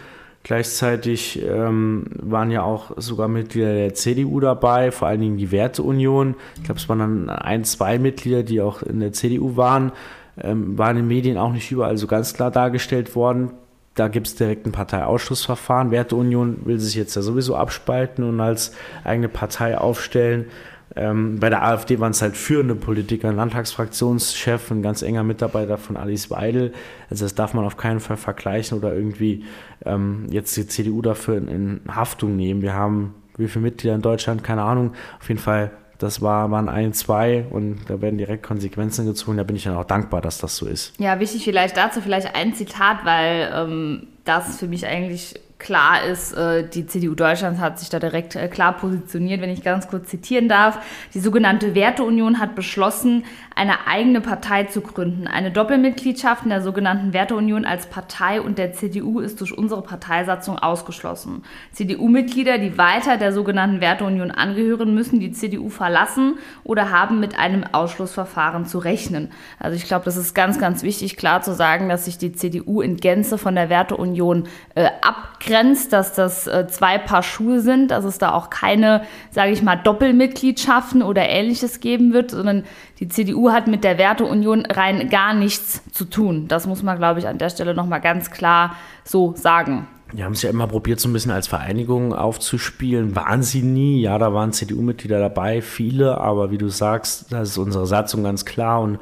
Gleichzeitig 0.45 1.41
ähm, 1.47 2.05
waren 2.21 2.51
ja 2.51 2.63
auch 2.63 2.91
sogar 2.97 3.29
Mitglieder 3.29 3.75
der 3.75 3.95
CDU 3.95 4.41
dabei, 4.41 4.91
vor 4.91 5.07
allen 5.07 5.21
Dingen 5.21 5.37
die 5.37 5.53
Werteunion. 5.53 6.35
Ich 6.57 6.65
glaube, 6.65 6.81
es 6.81 6.89
waren 6.89 6.99
dann 6.99 7.31
ein, 7.31 7.65
zwei 7.65 7.99
Mitglieder, 7.99 8.43
die 8.43 8.61
auch 8.61 8.83
in 8.83 8.99
der 8.99 9.13
CDU 9.13 9.57
waren. 9.57 9.93
Ähm, 10.41 10.77
waren 10.77 10.97
in 10.97 11.05
den 11.05 11.09
Medien 11.09 11.39
auch 11.39 11.53
nicht 11.53 11.71
überall 11.71 11.97
so 11.97 12.07
ganz 12.07 12.35
klar 12.35 12.51
dargestellt 12.51 13.15
worden. 13.15 13.53
Da 13.95 14.09
gibt 14.09 14.27
es 14.27 14.35
direkt 14.35 14.67
ein 14.67 14.73
Parteiausschlussverfahren. 14.73 15.91
Werteunion 15.91 16.65
will 16.65 16.81
sich 16.81 16.95
jetzt 16.95 17.15
ja 17.15 17.23
sowieso 17.23 17.55
abspalten 17.55 18.25
und 18.25 18.41
als 18.41 18.73
eigene 19.05 19.29
Partei 19.29 19.77
aufstellen. 19.77 20.47
Ähm, 20.95 21.39
bei 21.41 21.49
der 21.49 21.63
AfD 21.63 22.01
waren 22.01 22.11
es 22.11 22.21
halt 22.21 22.37
führende 22.37 22.75
Politiker, 22.75 23.29
ein 23.29 23.37
Landtagsfraktionschef, 23.37 24.71
ein 24.71 24.83
ganz 24.83 25.03
enger 25.03 25.23
Mitarbeiter 25.23 25.79
von 25.79 25.97
Alice 25.97 26.31
Weidel. 26.31 26.73
Also 27.09 27.25
das 27.25 27.35
darf 27.35 27.55
man 27.55 27.65
auf 27.65 27.77
keinen 27.77 28.01
Fall 28.01 28.17
vergleichen 28.17 28.79
oder 28.79 28.95
irgendwie 28.95 29.45
ähm, 29.85 30.27
jetzt 30.31 30.57
die 30.57 30.67
CDU 30.67 31.03
dafür 31.03 31.39
in, 31.39 31.49
in, 31.49 31.81
Haftung 31.95 32.37
nehmen. 32.37 32.63
Wir 32.63 32.75
haben 32.75 33.15
wie 33.37 33.49
viele 33.49 33.63
Mitglieder 33.63 33.95
in 33.95 34.03
Deutschland, 34.03 34.45
keine 34.45 34.63
Ahnung. 34.63 34.93
Auf 35.19 35.29
jeden 35.29 35.41
Fall, 35.41 35.71
das 35.99 36.21
war, 36.21 36.51
waren 36.51 36.69
ein, 36.69 36.93
zwei 36.93 37.47
und 37.51 37.81
da 37.89 38.03
werden 38.03 38.19
direkt 38.19 38.43
Konsequenzen 38.43 39.07
gezogen. 39.07 39.39
Da 39.39 39.45
bin 39.45 39.57
ich 39.57 39.65
dann 39.65 39.77
auch 39.77 39.85
dankbar, 39.85 40.21
dass 40.21 40.39
das 40.39 40.57
so 40.57 40.67
ist. 40.67 40.99
Ja, 41.01 41.19
wichtig 41.21 41.45
vielleicht 41.45 41.77
dazu 41.77 42.01
vielleicht 42.03 42.35
ein 42.35 42.55
Zitat, 42.55 43.05
weil 43.05 43.51
ähm, 43.55 44.09
das 44.25 44.59
für 44.59 44.69
mich 44.69 44.87
eigentlich 44.87 45.35
klar 45.63 46.05
ist, 46.05 46.33
äh, 46.33 46.69
die 46.69 46.87
CDU 46.87 47.15
Deutschlands 47.15 47.61
hat 47.61 47.79
sich 47.79 47.89
da 47.89 47.99
direkt 47.99 48.37
äh, 48.37 48.49
klar 48.49 48.77
positioniert, 48.77 49.41
wenn 49.41 49.51
ich 49.51 49.63
ganz 49.63 49.89
kurz 49.89 50.09
zitieren 50.09 50.49
darf. 50.49 50.79
Die 51.15 51.21
sogenannte 51.21 51.75
Werteunion 51.75 52.39
hat 52.39 52.55
beschlossen, 52.55 53.25
eine 53.55 53.87
eigene 53.87 54.21
Partei 54.21 54.65
zu 54.65 54.81
gründen. 54.81 55.27
Eine 55.27 55.51
Doppelmitgliedschaft 55.51 56.45
in 56.45 56.51
der 56.51 56.63
sogenannten 56.63 57.13
Werteunion 57.13 57.65
als 57.65 57.87
Partei 57.87 58.41
und 58.41 58.59
der 58.59 58.73
CDU 58.73 59.21
ist 59.21 59.41
durch 59.41 59.57
unsere 59.57 59.83
Parteisatzung 59.83 60.59
ausgeschlossen. 60.59 61.45
CDU-Mitglieder, 61.73 62.59
die 62.59 62.79
weiter 62.79 63.17
der 63.17 63.33
sogenannten 63.33 63.81
Werteunion 63.81 64.31
angehören, 64.31 64.95
müssen 64.95 65.21
die 65.21 65.33
CDU 65.33 65.69
verlassen 65.69 66.39
oder 66.65 66.91
haben 66.91 67.21
mit 67.21 67.39
einem 67.39 67.65
Ausschlussverfahren 67.71 68.67
zu 68.67 68.79
rechnen. 68.79 69.31
Also 69.59 69.77
ich 69.77 69.85
glaube, 69.85 70.05
das 70.05 70.17
ist 70.17 70.35
ganz, 70.35 70.59
ganz 70.59 70.83
wichtig, 70.83 71.17
klar 71.17 71.43
zu 71.43 71.55
sagen, 71.55 71.89
dass 71.89 72.07
sich 72.07 72.19
die 72.19 72.33
CDU 72.33 72.81
in 72.81 72.97
Gänze 72.97 73.39
von 73.39 73.55
der 73.55 73.69
Werteunion 73.69 74.45
äh, 74.75 74.89
abgrenzt, 75.03 75.93
dass 75.93 76.15
das 76.15 76.47
äh, 76.47 76.67
zwei 76.69 76.99
Paar 76.99 77.23
Schuhe 77.23 77.61
sind, 77.61 77.91
dass 77.91 78.05
es 78.05 78.19
da 78.19 78.33
auch 78.33 78.51
keine, 78.51 79.03
sage 79.31 79.53
ich 79.53 79.63
mal, 79.63 79.77
Doppelmitgliedschaften 79.77 81.03
oder 81.03 81.29
ähnliches 81.29 81.81
geben 81.81 82.13
wird, 82.13 82.31
sondern 82.31 82.65
die 83.01 83.09
CDU 83.09 83.42
hat 83.51 83.67
mit 83.67 83.83
der 83.83 83.99
Werteunion 83.99 84.67
rein 84.67 85.09
gar 85.09 85.35
nichts 85.35 85.83
zu 85.93 86.05
tun. 86.05 86.47
Das 86.49 86.67
muss 86.67 86.83
man, 86.83 86.99
glaube 86.99 87.19
ich, 87.19 87.27
an 87.27 87.39
der 87.39 87.51
Stelle 87.51 87.75
nochmal 87.75 88.01
ganz 88.01 88.31
klar 88.31 88.77
so 89.05 89.35
sagen. 89.37 89.87
Die 90.13 90.23
haben 90.23 90.35
es 90.35 90.43
ja 90.43 90.51
immer 90.51 90.67
probiert, 90.67 91.01
so 91.01 91.09
ein 91.09 91.13
bisschen 91.15 91.31
als 91.31 91.49
Vereinigung 91.49 92.15
aufzuspielen. 92.15 93.17
Waren 93.17 93.43
sie 93.43 93.63
nie. 93.63 94.03
Ja, 94.03 94.19
da 94.19 94.35
waren 94.35 94.53
CDU-Mitglieder 94.53 95.19
dabei, 95.19 95.63
viele, 95.63 96.19
aber 96.19 96.51
wie 96.51 96.59
du 96.59 96.69
sagst, 96.69 97.33
da 97.33 97.41
ist 97.41 97.57
unsere 97.57 97.87
Satzung 97.87 98.23
ganz 98.23 98.45
klar 98.45 98.83
und 98.83 98.99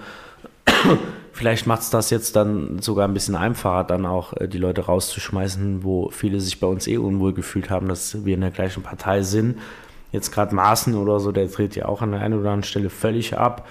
vielleicht 1.33 1.67
macht 1.67 1.83
es 1.83 1.91
das 1.91 2.11
jetzt 2.11 2.37
dann 2.37 2.81
sogar 2.81 3.09
ein 3.09 3.15
bisschen 3.15 3.35
einfacher, 3.35 3.83
dann 3.83 4.07
auch 4.07 4.35
äh, 4.35 4.47
die 4.47 4.59
Leute 4.59 4.83
rauszuschmeißen, 4.83 5.83
wo 5.83 6.11
viele 6.11 6.41
sich 6.41 6.61
bei 6.61 6.69
uns 6.69 6.87
eh 6.87 6.99
unwohl 6.99 7.33
gefühlt 7.33 7.71
haben, 7.71 7.89
dass 7.89 8.25
wir 8.25 8.35
in 8.35 8.43
der 8.43 8.53
gleichen 8.53 8.85
Partei 8.85 9.23
sind. 9.23 9.59
Jetzt 10.13 10.33
gerade 10.33 10.55
Maaßen 10.55 10.95
oder 10.95 11.19
so, 11.19 11.33
der 11.33 11.47
dreht 11.47 11.77
ja 11.77 11.87
auch 11.87 12.03
an 12.03 12.13
der 12.13 12.21
einen 12.21 12.35
oder 12.35 12.51
anderen 12.51 12.63
Stelle 12.63 12.91
völlig 12.91 13.37
ab. 13.37 13.67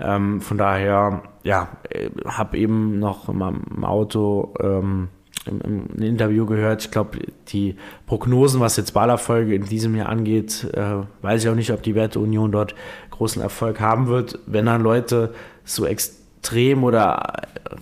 Ähm, 0.00 0.40
von 0.40 0.58
daher, 0.58 1.22
ja, 1.42 1.68
äh, 1.90 2.10
habe 2.24 2.58
eben 2.58 2.98
noch 2.98 3.32
meinem 3.32 3.84
Auto 3.84 4.54
ähm, 4.60 5.08
im, 5.46 5.60
im 5.96 6.02
Interview 6.02 6.46
gehört. 6.46 6.84
Ich 6.84 6.90
glaube, 6.90 7.18
die 7.48 7.76
Prognosen, 8.06 8.60
was 8.60 8.76
jetzt 8.76 8.94
Wahlerfolge 8.94 9.54
in 9.54 9.64
diesem 9.64 9.94
Jahr 9.96 10.08
angeht, 10.08 10.68
äh, 10.74 11.02
weiß 11.22 11.42
ich 11.42 11.50
auch 11.50 11.54
nicht, 11.54 11.72
ob 11.72 11.82
die 11.82 11.94
Werteunion 11.94 12.52
dort 12.52 12.74
großen 13.10 13.42
Erfolg 13.42 13.80
haben 13.80 14.06
wird. 14.06 14.38
Wenn 14.46 14.66
dann 14.66 14.82
Leute 14.82 15.34
so 15.64 15.84
extrem 15.86 16.17
extrem 16.38 16.84
oder 16.84 17.20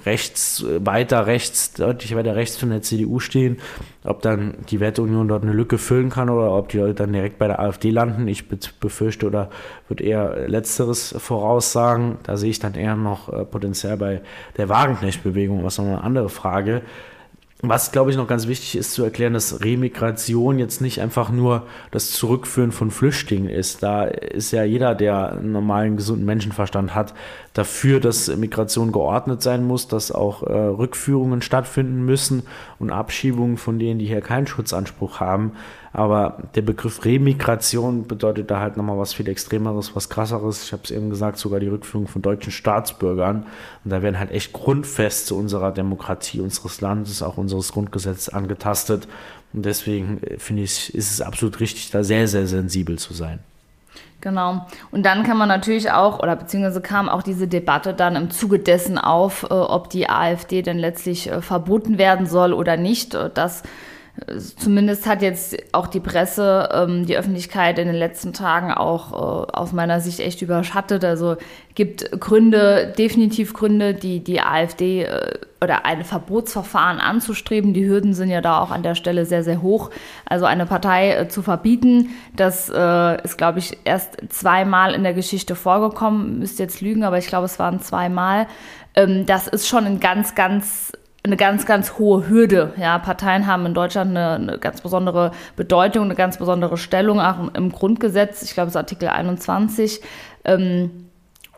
rechts, 0.05 0.65
weiter 0.79 1.27
rechts, 1.27 1.75
deutlich 1.75 2.17
weiter 2.17 2.35
rechts 2.35 2.57
von 2.57 2.71
der 2.71 2.83
CDU 2.83 3.21
stehen, 3.21 3.59
ob 4.05 4.23
dann 4.23 4.55
die 4.71 4.81
Werteunion 4.81 5.29
dort 5.29 5.43
eine 5.43 5.53
Lücke 5.53 5.79
füllen 5.79 6.11
kann 6.11 6.31
oder 6.31 6.53
ob 6.53 6.71
die 6.71 6.79
Leute 6.79 6.95
dann 6.95 7.13
direkt 7.13 7.39
bei 7.39 7.47
der 7.47 7.61
AfD 7.61 7.91
landen. 7.91 8.27
Ich 8.27 8.49
befürchte 8.49 9.27
oder 9.27 9.51
würde 9.89 10.05
eher 10.05 10.49
Letzteres 10.49 11.15
voraussagen. 11.17 12.19
Da 12.25 12.37
sehe 12.37 12.51
ich 12.51 12.59
dann 12.59 12.75
eher 12.75 12.97
noch 12.97 13.33
äh, 13.33 13.45
Potenzial 13.45 13.97
bei 13.97 14.23
der 14.57 14.69
Wagenknecht-Bewegung, 14.69 15.63
was 15.63 15.79
noch 15.79 15.87
eine 15.87 16.03
andere 16.03 16.29
Frage. 16.29 16.83
Was, 17.63 17.91
glaube 17.91 18.11
ich, 18.11 18.19
noch 18.19 18.29
ganz 18.29 18.47
wichtig 18.49 18.77
ist 18.77 18.93
zu 18.93 19.03
erklären, 19.03 19.33
dass 19.33 19.65
Remigration 19.65 20.59
jetzt 20.59 20.83
nicht 20.83 21.01
einfach 21.01 21.31
nur 21.31 21.67
das 21.91 22.13
Zurückführen 22.13 22.71
von 22.71 22.91
Flüchtlingen 22.91 23.49
ist. 23.49 23.83
Da 23.83 24.05
ist 24.05 24.51
ja 24.51 24.63
jeder, 24.63 24.95
der 24.95 25.33
einen 25.33 25.53
normalen, 25.53 25.97
gesunden 25.97 26.27
Menschenverstand 26.27 26.95
hat, 26.95 27.15
dafür, 27.55 27.99
dass 27.99 28.29
Migration 28.37 28.93
geordnet 28.93 29.41
sein 29.41 29.65
muss, 29.65 29.89
dass 29.89 30.13
auch 30.13 30.43
äh, 30.43 30.53
Rückführungen 30.53 31.41
stattfinden 31.41 32.05
müssen 32.05 32.43
und 32.79 32.91
Abschiebungen 32.91 33.57
von 33.57 33.79
denen, 33.79 33.99
die 33.99 34.07
hier 34.07 34.21
keinen 34.21 34.47
Schutzanspruch 34.47 35.21
haben. 35.21 35.53
Aber 35.97 36.37
der 36.55 36.61
Begriff 36.61 37.07
Remigration 37.07 38.07
bedeutet 38.07 38.51
da 38.51 38.61
halt 38.61 38.77
nochmal 38.77 38.99
was 38.99 39.15
viel 39.15 39.27
Extremeres, 39.31 39.97
was 39.97 40.11
krasseres. 40.11 40.65
Ich 40.65 40.73
habe 40.75 40.83
es 40.85 40.91
eben 40.91 41.09
gesagt, 41.09 41.39
sogar 41.39 41.59
die 41.59 41.69
Rückführung 41.69 42.07
von 42.07 42.21
deutschen 42.21 42.53
Staatsbürgern. 42.53 43.47
Und 43.83 43.91
da 43.91 44.03
werden 44.03 44.19
halt 44.19 44.31
echt 44.31 44.53
Grundfeste 44.53 45.35
unserer 45.35 45.73
Demokratie, 45.73 46.43
unseres 46.43 46.83
Landes, 46.83 47.23
auch 47.23 47.39
unseres 47.39 47.73
Grundgesetzes 47.73 48.29
angetastet. 48.29 49.09
Und 49.55 49.65
deswegen 49.65 50.23
äh, 50.23 50.39
finde 50.39 50.65
ich, 50.65 50.95
ist 50.95 51.13
es 51.13 51.23
absolut 51.23 51.61
richtig, 51.61 51.91
da 51.93 52.05
sehr, 52.05 52.29
sehr 52.29 52.47
sensibel 52.47 52.99
zu 52.99 53.15
sein. 53.15 53.39
Genau. 54.21 54.67
Und 54.91 55.07
dann 55.07 55.23
kann 55.23 55.39
man 55.39 55.49
natürlich 55.49 55.91
auch, 55.93 56.19
oder 56.19 56.37
beziehungsweise 56.37 56.83
kam 56.83 57.09
auch 57.09 57.23
diese 57.23 57.49
Debatte 57.49 57.95
dann 57.95 58.17
im 58.17 58.29
Zuge 58.29 58.59
dessen 58.59 58.99
auf, 58.99 59.45
äh, 59.45 59.55
ob 59.55 59.89
die 59.89 60.11
AfD 60.11 60.61
denn 60.61 60.77
letztlich 60.77 61.31
äh, 61.31 61.41
verboten 61.41 61.97
werden 61.97 62.27
soll 62.27 62.53
oder 62.53 62.77
nicht. 62.77 63.15
Das 63.33 63.63
Zumindest 64.57 65.07
hat 65.07 65.21
jetzt 65.21 65.57
auch 65.73 65.87
die 65.87 66.01
Presse 66.01 66.71
ähm, 66.73 67.05
die 67.05 67.19
Öffentlichkeit 67.19 67.79
in 67.79 67.87
den 67.87 67.97
letzten 67.97 68.33
Tagen 68.33 68.73
auch 68.73 69.13
äh, 69.13 69.53
aus 69.53 69.73
meiner 69.73 70.01
Sicht 70.01 70.21
echt 70.21 70.41
überschattet. 70.41 71.05
Also 71.05 71.37
gibt 71.75 72.19
Gründe, 72.19 72.95
definitiv 72.97 73.53
Gründe, 73.53 73.93
die 73.93 74.25
die 74.25 74.41
AfD 74.41 75.03
äh, 75.03 75.39
oder 75.63 75.85
ein 75.85 76.03
Verbotsverfahren 76.03 76.99
anzustreben. 76.99 77.75
Die 77.75 77.87
Hürden 77.87 78.15
sind 78.15 78.31
ja 78.31 78.41
da 78.41 78.61
auch 78.61 78.71
an 78.71 78.83
der 78.83 78.95
Stelle 78.95 79.27
sehr, 79.27 79.45
sehr 79.45 79.61
hoch. 79.61 79.91
Also 80.25 80.47
eine 80.47 80.65
Partei 80.65 81.13
äh, 81.13 81.29
zu 81.29 81.43
verbieten, 81.43 82.09
das 82.35 82.71
äh, 82.75 83.23
ist, 83.23 83.37
glaube 83.37 83.59
ich, 83.59 83.77
erst 83.85 84.17
zweimal 84.31 84.95
in 84.95 85.03
der 85.03 85.13
Geschichte 85.13 85.55
vorgekommen. 85.55 86.39
Müsst 86.39 86.59
jetzt 86.59 86.81
lügen, 86.81 87.05
aber 87.05 87.19
ich 87.19 87.27
glaube, 87.27 87.45
es 87.45 87.59
waren 87.59 87.81
zweimal. 87.81 88.47
Ähm, 88.95 89.27
das 89.27 89.47
ist 89.47 89.69
schon 89.69 89.85
ein 89.85 90.01
ganz, 90.01 90.35
ganz 90.35 90.93
eine 91.27 91.37
ganz, 91.37 91.67
ganz 91.67 91.99
hohe 91.99 92.29
Hürde. 92.29 92.73
Ja, 92.77 92.99
Parteien 92.99 93.47
haben 93.47 93.67
in 93.67 93.75
Deutschland 93.75 94.11
eine, 94.11 94.35
eine, 94.35 94.59
ganz 94.59 94.81
besondere 94.81 95.33
Bedeutung, 95.57 96.05
eine 96.05 96.15
ganz 96.15 96.39
besondere 96.39 96.77
Stellung, 96.77 97.21
auch 97.21 97.53
im 97.55 97.73
Grundgesetz. 97.73 98.43
Ich 98.43 98.55
glaube, 98.55 98.69
es 98.69 98.73
ist 98.73 98.77
Artikel 98.77 99.09
21. 99.09 100.01
Ähm, 100.45 101.09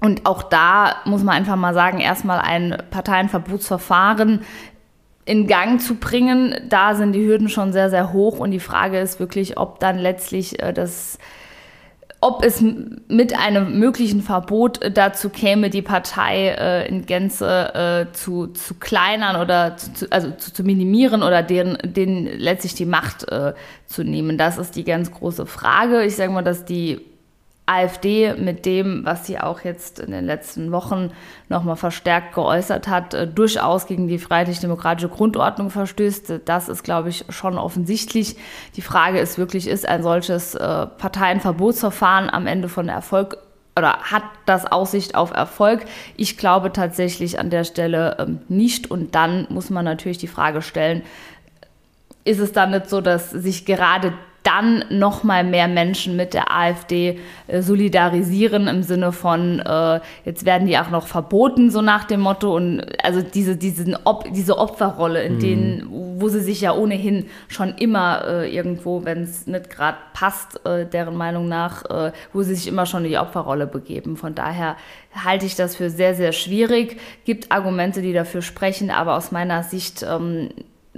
und 0.01 0.27
auch 0.27 0.43
da 0.43 0.97
muss 1.05 1.23
man 1.23 1.37
einfach 1.37 1.57
mal 1.57 1.75
sagen, 1.75 2.01
erstmal 2.01 2.41
ein 2.41 2.77
Parteienverbotsverfahren 2.91 4.41
in 5.25 5.47
Gang 5.47 5.81
zu 5.81 5.97
bringen, 5.97 6.55
da 6.71 6.95
sind 6.95 7.13
die 7.13 7.27
Hürden 7.27 7.51
schon 7.51 7.73
sehr, 7.73 7.91
sehr 7.91 8.15
hoch. 8.15 8.39
Und 8.39 8.51
die 8.51 8.61
Frage 8.61 8.99
ist 8.99 9.21
wirklich, 9.21 9.59
ob 9.59 9.79
dann 9.81 9.99
letztlich 9.99 10.63
äh, 10.63 10.73
das 10.73 11.19
ob 12.21 12.45
es 12.45 12.61
mit 13.07 13.39
einem 13.39 13.79
möglichen 13.79 14.23
Verbot 14.23 14.81
dazu 14.93 15.29
käme, 15.29 15.71
die 15.71 15.83
Partei 15.83 16.49
äh, 16.49 16.89
in 16.89 17.07
Gänze 17.07 18.09
äh, 18.11 18.13
zu, 18.13 18.49
zu 18.49 18.75
kleinern 18.75 19.37
oder 19.37 19.77
zu, 19.77 20.11
also 20.11 20.33
zu, 20.33 20.53
zu 20.53 20.65
minimieren 20.65 21.23
oder 21.23 21.45
denen, 21.45 21.79
denen 21.85 22.27
letztlich 22.27 22.75
die 22.75 22.87
Macht 22.87 23.31
äh, 23.31 23.55
zu 23.87 24.03
nehmen. 24.03 24.37
Das 24.37 24.59
ist 24.59 24.75
die 24.75 24.85
ganz 24.85 25.13
große 25.13 25.47
Frage. 25.47 26.05
Ich 26.05 26.17
sage 26.17 26.33
mal, 26.33 26.43
dass 26.43 26.65
die 26.65 27.01
AfD 27.69 28.35
mit 28.35 28.65
dem, 28.67 29.05
was 29.05 29.27
sie 29.27 29.39
auch 29.39 29.61
jetzt 29.61 30.01
in 30.01 30.11
den 30.11 30.25
letzten 30.25 30.73
Wochen 30.73 31.11
nochmal 31.49 31.77
verstärkt 31.77 32.35
geäußert 32.35 32.89
hat, 32.89 33.15
äh, 33.15 33.27
durchaus 33.27 33.87
gegen 33.87 34.09
die 34.09 34.19
freiheitlich-demokratische 34.19 35.09
Grundordnung 35.09 35.71
verstößt. 35.71 36.41
Das 36.45 36.69
ist, 36.69 36.83
glaube 36.83 37.11
ich, 37.11 37.25
schon 37.29 37.59
offensichtlich. 37.59 38.37
Die 38.77 38.83
Frage 38.83 39.19
ist 39.19 39.39
wirklich, 39.39 39.69
ist 39.69 39.89
ein 39.89 40.03
solches 40.03 40.55
äh, 40.55 40.87
Parteienverbotsverfahren 40.87 42.31
am 42.31 42.47
Ende 42.47 42.69
von 42.69 42.89
Erfolg 42.89 43.39
oder 43.77 43.99
hat 43.99 44.25
das 44.45 44.67
Aussicht 44.67 45.15
auf 45.15 45.31
Erfolg? 45.31 45.85
Ich 46.17 46.37
glaube 46.37 46.73
tatsächlich 46.73 47.39
an 47.39 47.49
der 47.49 47.65
Stelle 47.65 48.17
ähm, 48.19 48.41
nicht. 48.49 48.91
Und 48.91 49.15
dann 49.15 49.47
muss 49.51 49.71
man 49.71 49.85
natürlich 49.85 50.19
die 50.19 50.27
Frage 50.27 50.63
stellen, 50.63 51.03
ist 52.25 52.41
es 52.41 52.53
dann 52.53 52.73
nicht 52.73 52.91
so, 52.91 53.01
dass 53.01 53.31
sich 53.31 53.65
gerade 53.65 54.13
dann 54.43 54.85
noch 54.91 55.25
mal 55.25 55.45
mehr 55.45 55.69
Menschen 55.69 56.17
mit 56.17 56.33
der 56.33 56.55
AfD 56.55 57.19
äh, 57.49 57.61
solidarisieren 57.61 58.69
im 58.69 58.83
Sinne 58.83 59.13
von 59.13 59.61
äh, 59.61 60.01
jetzt 60.25 60.45
werden 60.47 60.67
die 60.67 60.79
auch 60.79 60.91
noch 60.91 61.07
verboten 61.07 61.71
so 61.71 61.83
nach 61.83 62.05
dem 62.05 62.21
Motto. 62.21 62.55
Und 62.55 62.83
also 63.05 63.21
diese 63.21 63.57
diesen 63.57 63.97
Op 64.05 64.25
diese 64.33 64.59
Opferrolle 64.59 65.23
in 65.23 65.35
mhm. 65.35 65.41
denen 65.41 65.87
wo 66.21 66.29
sie 66.29 66.41
sich 66.41 66.61
ja 66.61 66.75
ohnehin 66.75 67.27
schon 67.49 67.75
immer 67.77 68.25
äh, 68.27 68.55
irgendwo 68.55 69.05
wenn 69.05 69.23
es 69.23 69.47
nicht 69.47 69.71
gerade 69.71 69.99
passt 70.15 70.65
äh, 70.65 70.87
deren 70.87 71.17
Meinung 71.17 71.49
nach 71.49 71.85
äh, 71.85 72.13
wo 72.33 72.43
sie 72.43 72.55
sich 72.55 72.69
immer 72.69 72.87
schon 72.87 73.05
in 73.05 73.11
die 73.11 73.19
Opferrolle 73.19 73.67
begeben. 73.67 74.17
Von 74.17 74.35
daher 74.35 74.77
halte 75.25 75.47
ich 75.47 75.57
das 75.57 75.77
für 75.77 75.91
sehr 75.91 76.15
sehr 76.15 76.33
schwierig. 76.33 76.99
Gibt 77.25 77.51
Argumente 77.51 78.03
die 78.03 78.13
dafür 78.13 78.43
sprechen 78.43 78.91
aber 78.91 79.17
aus 79.17 79.33
meiner 79.33 79.63
Sicht 79.63 80.07
ähm, 80.09 80.49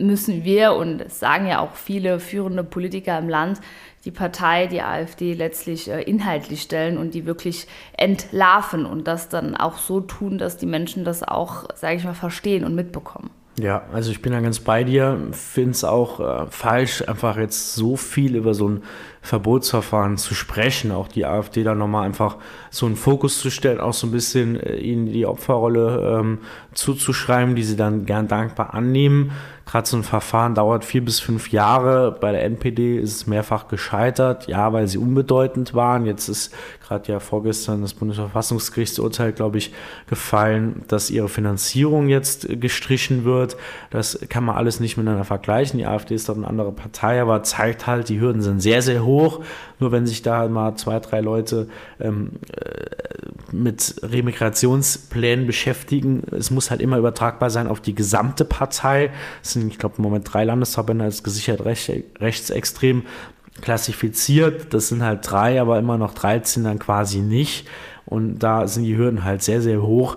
müssen 0.00 0.44
wir, 0.44 0.74
und 0.74 1.00
es 1.00 1.20
sagen 1.20 1.46
ja 1.46 1.60
auch 1.60 1.74
viele 1.74 2.20
führende 2.20 2.64
Politiker 2.64 3.18
im 3.18 3.28
Land, 3.28 3.60
die 4.04 4.10
Partei, 4.10 4.66
die 4.66 4.80
AfD 4.80 5.34
letztlich 5.34 5.90
äh, 5.90 6.02
inhaltlich 6.02 6.62
stellen 6.62 6.96
und 6.96 7.14
die 7.14 7.26
wirklich 7.26 7.66
entlarven 7.96 8.86
und 8.86 9.06
das 9.06 9.28
dann 9.28 9.56
auch 9.56 9.76
so 9.76 10.00
tun, 10.00 10.38
dass 10.38 10.56
die 10.56 10.66
Menschen 10.66 11.04
das 11.04 11.22
auch, 11.22 11.64
sage 11.74 11.96
ich 11.96 12.04
mal, 12.04 12.14
verstehen 12.14 12.64
und 12.64 12.74
mitbekommen. 12.74 13.30
Ja, 13.58 13.82
also 13.92 14.10
ich 14.10 14.22
bin 14.22 14.32
da 14.32 14.40
ganz 14.40 14.60
bei 14.60 14.84
dir, 14.84 15.18
finde 15.32 15.72
es 15.72 15.84
auch 15.84 16.20
äh, 16.20 16.46
falsch, 16.48 17.06
einfach 17.06 17.36
jetzt 17.36 17.74
so 17.74 17.96
viel 17.96 18.36
über 18.36 18.54
so 18.54 18.68
ein 18.68 18.82
Verbotsverfahren 19.20 20.16
zu 20.16 20.34
sprechen, 20.34 20.92
auch 20.92 21.08
die 21.08 21.26
AfD 21.26 21.62
da 21.62 21.74
nochmal 21.74 22.06
einfach 22.06 22.38
so 22.70 22.86
einen 22.86 22.96
Fokus 22.96 23.38
zu 23.38 23.50
stellen, 23.50 23.78
auch 23.78 23.92
so 23.92 24.06
ein 24.06 24.12
bisschen 24.12 24.58
äh, 24.58 24.76
ihnen 24.76 25.12
die 25.12 25.26
Opferrolle 25.26 26.20
ähm, 26.20 26.38
zuzuschreiben, 26.72 27.54
die 27.54 27.64
sie 27.64 27.76
dann 27.76 28.06
gern 28.06 28.28
dankbar 28.28 28.72
annehmen. 28.72 29.32
Gerade 29.70 29.88
so 29.88 29.96
ein 29.96 30.02
Verfahren 30.02 30.56
dauert 30.56 30.84
vier 30.84 31.04
bis 31.04 31.20
fünf 31.20 31.52
Jahre. 31.52 32.10
Bei 32.20 32.32
der 32.32 32.42
NPD 32.42 32.98
ist 32.98 33.14
es 33.14 33.26
mehrfach 33.28 33.68
gescheitert, 33.68 34.48
ja, 34.48 34.72
weil 34.72 34.88
sie 34.88 34.98
unbedeutend 34.98 35.74
waren. 35.74 36.06
Jetzt 36.06 36.28
ist 36.28 36.52
gerade 36.82 37.12
ja 37.12 37.20
vorgestern 37.20 37.80
das 37.80 37.94
Bundesverfassungsgerichtsurteil, 37.94 39.30
glaube 39.30 39.58
ich, 39.58 39.72
gefallen, 40.08 40.82
dass 40.88 41.08
ihre 41.08 41.28
Finanzierung 41.28 42.08
jetzt 42.08 42.48
gestrichen 42.60 43.24
wird. 43.24 43.56
Das 43.90 44.18
kann 44.28 44.42
man 44.42 44.56
alles 44.56 44.80
nicht 44.80 44.96
miteinander 44.96 45.22
vergleichen. 45.24 45.78
Die 45.78 45.86
AfD 45.86 46.16
ist 46.16 46.28
dort 46.28 46.38
eine 46.38 46.48
andere 46.48 46.72
Partei, 46.72 47.22
aber 47.22 47.44
zeigt 47.44 47.86
halt, 47.86 48.08
die 48.08 48.18
Hürden 48.20 48.42
sind 48.42 48.60
sehr, 48.60 48.82
sehr 48.82 49.04
hoch. 49.04 49.44
Nur 49.78 49.92
wenn 49.92 50.04
sich 50.04 50.22
da 50.22 50.48
mal 50.48 50.74
zwei, 50.74 50.98
drei 50.98 51.20
Leute 51.20 51.68
ähm, 52.00 52.32
äh, 52.52 53.52
mit 53.52 53.94
Remigrationsplänen 54.02 55.46
beschäftigen, 55.46 56.24
es 56.32 56.50
muss 56.50 56.72
halt 56.72 56.80
immer 56.80 56.98
übertragbar 56.98 57.50
sein 57.50 57.68
auf 57.68 57.80
die 57.80 57.94
gesamte 57.94 58.44
Partei. 58.44 59.12
Es 59.44 59.59
sind, 59.60 59.72
ich 59.72 59.78
glaube, 59.78 59.96
im 59.98 60.02
Moment 60.02 60.32
drei 60.32 60.44
Landesverbände 60.44 61.04
als 61.04 61.22
gesichert 61.22 61.64
recht, 61.64 61.92
rechtsextrem 62.20 63.04
klassifiziert. 63.60 64.72
Das 64.72 64.88
sind 64.88 65.02
halt 65.02 65.30
drei, 65.30 65.60
aber 65.60 65.78
immer 65.78 65.98
noch 65.98 66.14
13 66.14 66.64
dann 66.64 66.78
quasi 66.78 67.18
nicht. 67.18 67.68
Und 68.06 68.40
da 68.40 68.66
sind 68.66 68.84
die 68.84 68.96
Hürden 68.96 69.24
halt 69.24 69.42
sehr, 69.42 69.62
sehr 69.62 69.82
hoch. 69.82 70.16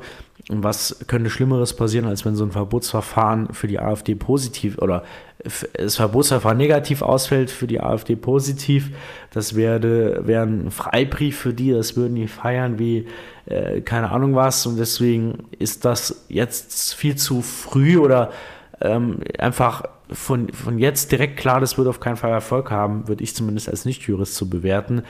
Und 0.49 0.63
was 0.63 1.06
könnte 1.08 1.29
Schlimmeres 1.29 1.73
passieren, 1.73 2.06
als 2.06 2.25
wenn 2.25 2.36
so 2.36 2.43
ein 2.43 2.51
Verbotsverfahren 2.51 3.53
für 3.53 3.67
die 3.67 3.79
AfD 3.79 4.13
positiv 4.15 4.77
oder 4.77 5.03
das 5.73 5.95
Verbotsverfahren 5.95 6.58
negativ 6.58 7.01
ausfällt, 7.01 7.49
für 7.49 7.65
die 7.65 7.79
AfD 7.79 8.17
positiv? 8.17 8.91
Das 9.32 9.56
wäre, 9.56 10.27
wäre 10.27 10.43
ein 10.45 10.69
Freibrief 10.69 11.38
für 11.38 11.53
die, 11.53 11.71
das 11.71 11.95
würden 11.95 12.15
die 12.15 12.27
feiern 12.27 12.77
wie 12.77 13.08
äh, 13.45 13.82
keine 13.82 14.12
Ahnung 14.12 14.36
was. 14.36 14.65
Und 14.65 14.77
deswegen 14.77 15.45
ist 15.60 15.86
das 15.86 16.25
jetzt 16.27 16.93
viel 16.93 17.15
zu 17.15 17.41
früh 17.41 17.97
oder 17.97 18.32
ähm, 18.84 19.19
einfach 19.39 19.84
von, 20.12 20.50
von 20.50 20.78
jetzt 20.78 21.12
direkt 21.12 21.38
klar, 21.38 21.60
das 21.60 21.78
wird 21.78 21.88
auf 21.88 22.00
keinen 22.00 22.17
Fall 22.17 22.32
Erfolg 22.32 22.69
haben, 22.69 23.08
würde 23.08 23.24
ich 23.24 23.36
zumindest 23.36 23.69
als 23.69 23.86
Nicht-Jurist 23.86 24.36
zu 24.36 24.50
bewerten. 24.50 25.04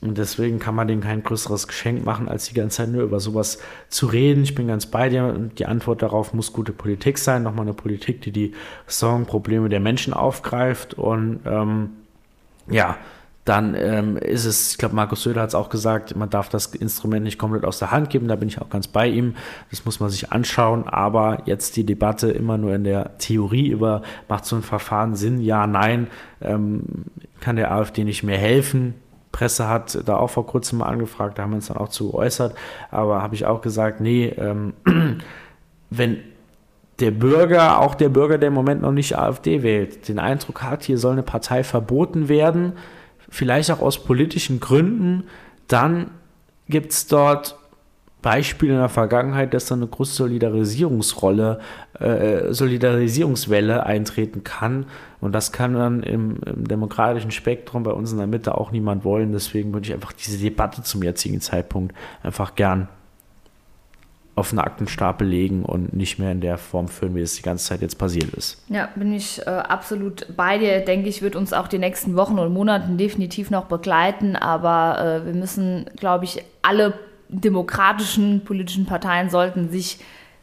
Und 0.00 0.16
deswegen 0.16 0.58
kann 0.58 0.74
man 0.74 0.88
denen 0.88 1.02
kein 1.02 1.22
größeres 1.22 1.68
Geschenk 1.68 2.04
machen, 2.04 2.28
als 2.28 2.48
die 2.48 2.54
ganze 2.54 2.78
Zeit 2.78 2.88
nur 2.88 3.02
über 3.02 3.20
sowas 3.20 3.58
zu 3.88 4.06
reden. 4.06 4.42
Ich 4.42 4.54
bin 4.54 4.66
ganz 4.66 4.86
bei 4.86 5.08
dir 5.08 5.24
und 5.24 5.58
die 5.58 5.66
Antwort 5.66 6.02
darauf 6.02 6.32
muss 6.32 6.52
gute 6.52 6.72
Politik 6.72 7.18
sein. 7.18 7.42
Nochmal 7.42 7.66
eine 7.66 7.74
Politik, 7.74 8.22
die 8.22 8.32
die 8.32 8.54
Sorgenprobleme 8.86 9.68
der 9.68 9.80
Menschen 9.80 10.14
aufgreift 10.14 10.94
und 10.94 11.40
ähm, 11.44 11.90
ja, 12.68 12.96
dann 13.44 13.74
ähm, 13.74 14.16
ist 14.18 14.44
es, 14.44 14.72
ich 14.72 14.78
glaube, 14.78 14.94
Markus 14.94 15.22
Söder 15.22 15.40
hat 15.40 15.48
es 15.48 15.54
auch 15.54 15.70
gesagt, 15.70 16.14
man 16.14 16.28
darf 16.28 16.50
das 16.50 16.66
Instrument 16.66 17.24
nicht 17.24 17.38
komplett 17.38 17.64
aus 17.64 17.78
der 17.78 17.90
Hand 17.90 18.10
geben, 18.10 18.28
da 18.28 18.36
bin 18.36 18.48
ich 18.48 18.60
auch 18.60 18.68
ganz 18.68 18.86
bei 18.86 19.08
ihm. 19.08 19.34
Das 19.70 19.84
muss 19.84 19.98
man 19.98 20.10
sich 20.10 20.30
anschauen, 20.30 20.86
aber 20.86 21.42
jetzt 21.46 21.76
die 21.76 21.84
Debatte 21.84 22.30
immer 22.30 22.58
nur 22.58 22.74
in 22.74 22.84
der 22.84 23.16
Theorie 23.18 23.68
über, 23.68 24.02
macht 24.28 24.44
so 24.44 24.56
ein 24.56 24.62
Verfahren 24.62 25.16
Sinn, 25.16 25.40
ja, 25.40 25.66
nein, 25.66 26.08
ähm, 26.42 26.82
kann 27.40 27.56
der 27.56 27.72
AfD 27.72 28.04
nicht 28.04 28.22
mehr 28.22 28.38
helfen. 28.38 28.94
Presse 29.32 29.68
hat 29.68 30.06
da 30.06 30.16
auch 30.16 30.30
vor 30.30 30.46
kurzem 30.46 30.80
mal 30.80 30.86
angefragt, 30.86 31.38
da 31.38 31.42
haben 31.42 31.52
wir 31.52 31.56
uns 31.56 31.68
dann 31.68 31.78
auch 31.78 31.88
zu 31.88 32.10
geäußert, 32.10 32.54
aber 32.90 33.22
habe 33.22 33.34
ich 33.34 33.46
auch 33.46 33.62
gesagt, 33.62 34.00
nee, 34.00 34.26
ähm, 34.36 34.74
wenn 35.90 36.18
der 37.00 37.10
Bürger, 37.10 37.80
auch 37.80 37.94
der 37.94 38.10
Bürger, 38.10 38.36
der 38.36 38.48
im 38.48 38.54
Moment 38.54 38.82
noch 38.82 38.92
nicht 38.92 39.16
AfD 39.16 39.62
wählt, 39.62 40.08
den 40.08 40.18
Eindruck 40.18 40.62
hat, 40.62 40.84
hier 40.84 40.98
soll 40.98 41.12
eine 41.12 41.22
Partei 41.22 41.64
verboten 41.64 42.28
werden, 42.28 42.74
vielleicht 43.30 43.70
auch 43.70 43.80
aus 43.80 44.04
politischen 44.04 44.60
Gründen, 44.60 45.24
dann 45.68 46.10
gibt 46.68 46.92
es 46.92 47.06
dort 47.06 47.56
Beispiele 48.22 48.72
in 48.74 48.78
der 48.78 48.88
Vergangenheit, 48.88 49.54
dass 49.54 49.66
da 49.66 49.74
eine 49.74 49.86
große 49.86 50.12
Solidarisierungsrolle, 50.14 51.60
äh, 51.98 52.52
Solidarisierungswelle 52.52 53.86
eintreten 53.86 54.44
kann. 54.44 54.86
Und 55.20 55.32
das 55.32 55.52
kann 55.52 55.72
dann 55.74 56.02
im, 56.02 56.38
im, 56.44 56.68
demokratischen 56.68 57.30
Spektrum 57.30 57.82
bei 57.82 57.92
uns 57.92 58.12
in 58.12 58.18
der 58.18 58.26
Mitte 58.26 58.56
auch 58.58 58.72
niemand 58.72 59.04
wollen. 59.04 59.32
Deswegen 59.32 59.72
würde 59.72 59.86
ich 59.86 59.94
einfach 59.94 60.12
diese 60.12 60.38
Debatte 60.38 60.82
zum 60.82 61.02
jetzigen 61.02 61.40
Zeitpunkt 61.40 61.94
einfach 62.22 62.54
gern 62.56 62.88
auf 64.40 64.50
einen 64.50 64.58
Aktenstapel 64.58 65.26
legen 65.26 65.64
und 65.64 65.92
nicht 65.92 66.18
mehr 66.18 66.32
in 66.32 66.40
der 66.40 66.58
Form 66.58 66.88
führen, 66.88 67.14
wie 67.14 67.20
es 67.20 67.34
die 67.34 67.42
ganze 67.42 67.66
Zeit 67.66 67.82
jetzt 67.82 67.98
passiert 67.98 68.34
ist. 68.34 68.62
Ja, 68.68 68.88
bin 68.96 69.12
ich 69.12 69.40
äh, 69.46 69.50
absolut 69.50 70.26
bei 70.36 70.58
dir. 70.58 70.80
Denke 70.80 71.08
ich, 71.08 71.22
wird 71.22 71.36
uns 71.36 71.52
auch 71.52 71.68
die 71.68 71.78
nächsten 71.78 72.16
Wochen 72.16 72.38
und 72.38 72.52
Monaten 72.52 72.98
definitiv 72.98 73.50
noch 73.50 73.66
begleiten. 73.66 74.34
Aber 74.34 75.22
äh, 75.22 75.26
wir 75.26 75.34
müssen, 75.34 75.88
glaube 75.96 76.24
ich, 76.24 76.42
alle 76.62 76.94
demokratischen 77.28 78.42
politischen 78.44 78.86
Parteien 78.86 79.30
sollten 79.30 79.70
sich 79.70 79.98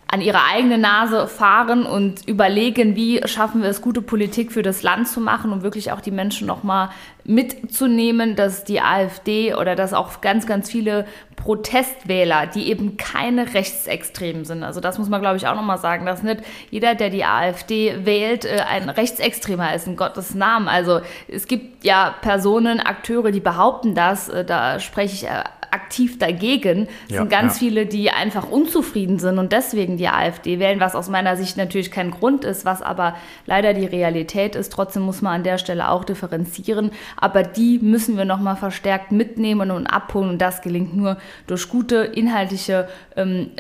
an 0.10 0.22
ihre 0.22 0.44
eigene 0.46 0.78
Nase 0.78 1.28
fahren 1.28 1.86
und 1.86 2.28
überlegen, 2.28 2.96
wie 2.96 3.22
schaffen 3.26 3.62
wir 3.62 3.70
es, 3.70 3.82
gute 3.82 4.02
Politik 4.02 4.54
für 4.54 4.62
das 4.62 4.82
Land 4.82 5.10
zu 5.10 5.20
machen 5.20 5.52
und 5.52 5.64
wirklich 5.64 5.92
auch 5.92 6.00
die 6.00 6.12
Menschen 6.12 6.48
nochmal 6.48 6.90
mitzunehmen, 7.28 8.36
dass 8.36 8.64
die 8.64 8.82
AfD 8.82 9.54
oder 9.54 9.76
dass 9.76 9.94
auch 9.94 10.22
ganz, 10.22 10.48
ganz 10.48 10.72
viele 10.72 11.06
Protestwähler, 11.36 12.48
die 12.48 12.70
eben 12.70 12.98
keine 12.98 13.54
Rechtsextremen 13.54 14.46
sind. 14.46 14.64
Also 14.64 14.80
das 14.80 14.98
muss 14.98 15.10
man, 15.10 15.22
glaube 15.22 15.38
ich, 15.38 15.46
auch 15.46 15.56
nochmal 15.56 15.78
sagen, 15.78 16.06
dass 16.06 16.24
nicht 16.24 16.42
jeder, 16.72 16.96
der 16.96 17.10
die 17.10 17.26
AfD 17.26 18.06
wählt, 18.06 18.46
äh, 18.46 18.62
ein 18.68 18.90
Rechtsextremer 18.90 19.76
ist, 19.76 19.88
in 19.88 19.98
Gottes 19.98 20.36
Namen. 20.36 20.68
Also 20.68 21.02
es 21.28 21.48
gibt 21.48 21.84
ja 21.84 22.16
Personen, 22.22 22.80
Akteure, 22.80 23.32
die 23.32 23.40
behaupten 23.42 23.94
das. 23.94 24.30
Äh, 24.30 24.46
da 24.46 24.80
spreche 24.80 25.14
ich 25.14 25.26
äh, 25.26 25.44
aktiv 25.72 26.18
dagegen. 26.20 26.88
Es 27.08 27.14
ja, 27.14 27.20
sind 27.20 27.30
ganz 27.30 27.56
ja. 27.56 27.60
viele, 27.60 27.86
die 27.86 28.12
einfach 28.12 28.50
unzufrieden 28.50 29.20
sind 29.20 29.38
und 29.40 29.52
deswegen 29.52 29.98
die 29.98 30.08
AfD 30.08 30.60
wählen, 30.60 30.80
was 30.80 30.96
aus 30.96 31.10
meiner 31.10 31.36
Sicht 31.38 31.58
natürlich 31.58 31.92
kein 31.92 32.12
Grund 32.12 32.44
ist, 32.44 32.66
was 32.66 32.82
aber 32.82 33.16
leider 33.46 33.74
die 33.74 33.86
Realität 33.86 34.56
ist. 34.56 34.72
Trotzdem 34.72 35.04
muss 35.04 35.22
man 35.22 35.34
an 35.34 35.44
der 35.44 35.58
Stelle 35.58 35.90
auch 35.90 36.04
differenzieren. 36.04 36.92
Aber 37.16 37.44
die 37.44 37.80
müssen 37.80 38.18
wir 38.18 38.26
nochmal 38.26 38.56
verstärkt 38.56 39.12
mitnehmen 39.12 39.72
und 39.72 39.88
abholen. 39.88 40.30
Und 40.30 40.42
das 40.42 40.62
gelingt 40.62 40.96
nur 40.96 41.18
durch 41.48 41.70
gute 41.70 41.98
inhaltliche 41.98 42.88
ähm, 43.16 43.52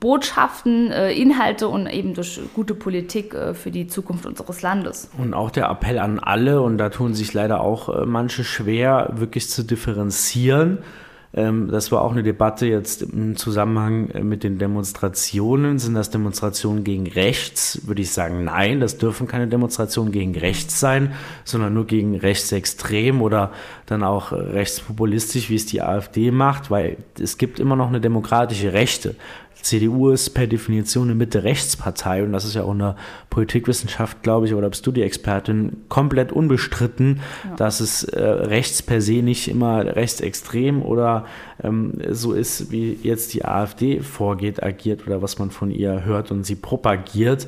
Botschaften, 0.00 0.90
äh, 0.92 1.12
Inhalte 1.12 1.68
und 1.68 1.86
eben 1.86 2.14
durch 2.14 2.40
gute 2.54 2.74
Politik 2.74 3.34
äh, 3.34 3.54
für 3.54 3.70
die 3.70 3.88
Zukunft 3.88 4.26
unseres 4.26 4.62
Landes. 4.62 5.10
Und 5.18 5.34
auch 5.34 5.50
der 5.50 5.68
Appell 5.68 5.98
an 5.98 6.18
alle, 6.20 6.60
und 6.60 6.78
da 6.78 6.88
tun 6.90 7.14
sich 7.14 7.34
leider 7.34 7.60
auch 7.60 7.88
äh, 7.88 8.06
manche 8.06 8.44
schwer, 8.44 9.10
wirklich 9.14 9.50
zu 9.50 9.64
differenzieren 9.64 10.78
das 11.32 11.92
war 11.92 12.02
auch 12.02 12.12
eine 12.12 12.22
Debatte 12.22 12.66
jetzt 12.66 13.02
im 13.02 13.36
Zusammenhang 13.36 14.08
äh, 14.10 14.22
mit 14.22 14.44
den 14.44 14.58
Demonstrationen. 14.58 15.78
Sind 15.78 15.94
das 15.94 16.10
Demonstrationen 16.10 16.84
gegen 16.84 17.06
rechts? 17.06 17.86
Würde 17.86 18.00
ich 18.00 18.12
sagen, 18.12 18.44
nein, 18.44 18.80
das 18.80 18.96
dürfen 18.96 19.26
keine 19.26 19.46
Demonstrationen 19.46 20.10
gegen 20.10 20.34
rechts 20.36 20.80
sein, 20.80 21.12
sondern 21.44 21.74
nur 21.74 21.86
gegen 21.86 22.16
rechtsextrem 22.16 23.20
oder 23.20 23.52
dann 23.84 24.02
auch 24.04 24.32
rechtspopulistisch, 24.32 25.50
wie 25.50 25.56
es 25.56 25.66
die 25.66 25.82
AfD 25.82 26.30
macht, 26.30 26.70
weil 26.70 26.96
es 27.20 27.36
gibt 27.36 27.60
immer 27.60 27.76
noch 27.76 27.88
eine 27.88 28.00
demokratische 28.00 28.72
Rechte. 28.72 29.14
CDU 29.62 30.10
ist 30.10 30.30
per 30.30 30.46
Definition 30.46 31.08
eine 31.08 31.14
Mitte-Rechts-Partei 31.14 32.22
und 32.22 32.32
das 32.32 32.44
ist 32.44 32.54
ja 32.54 32.62
auch 32.62 32.72
in 32.72 32.78
der 32.78 32.96
Politikwissenschaft, 33.30 34.22
glaube 34.22 34.46
ich, 34.46 34.54
oder 34.54 34.68
bist 34.68 34.86
du 34.86 34.92
die 34.92 35.02
Expertin, 35.02 35.84
komplett 35.88 36.32
unbestritten, 36.32 37.20
ja. 37.44 37.56
dass 37.56 37.80
es 37.80 38.04
äh, 38.04 38.22
rechts 38.22 38.82
per 38.82 39.00
se 39.00 39.22
nicht 39.22 39.48
immer 39.48 39.84
rechtsextrem 39.96 40.82
oder 40.82 41.26
ähm, 41.62 41.94
so 42.10 42.32
ist, 42.32 42.70
wie 42.70 42.98
jetzt 43.02 43.34
die 43.34 43.44
AfD 43.44 44.00
vorgeht, 44.00 44.62
agiert 44.62 45.06
oder 45.06 45.22
was 45.22 45.38
man 45.38 45.50
von 45.50 45.70
ihr 45.70 46.04
hört 46.04 46.30
und 46.30 46.44
sie 46.44 46.56
propagiert. 46.56 47.46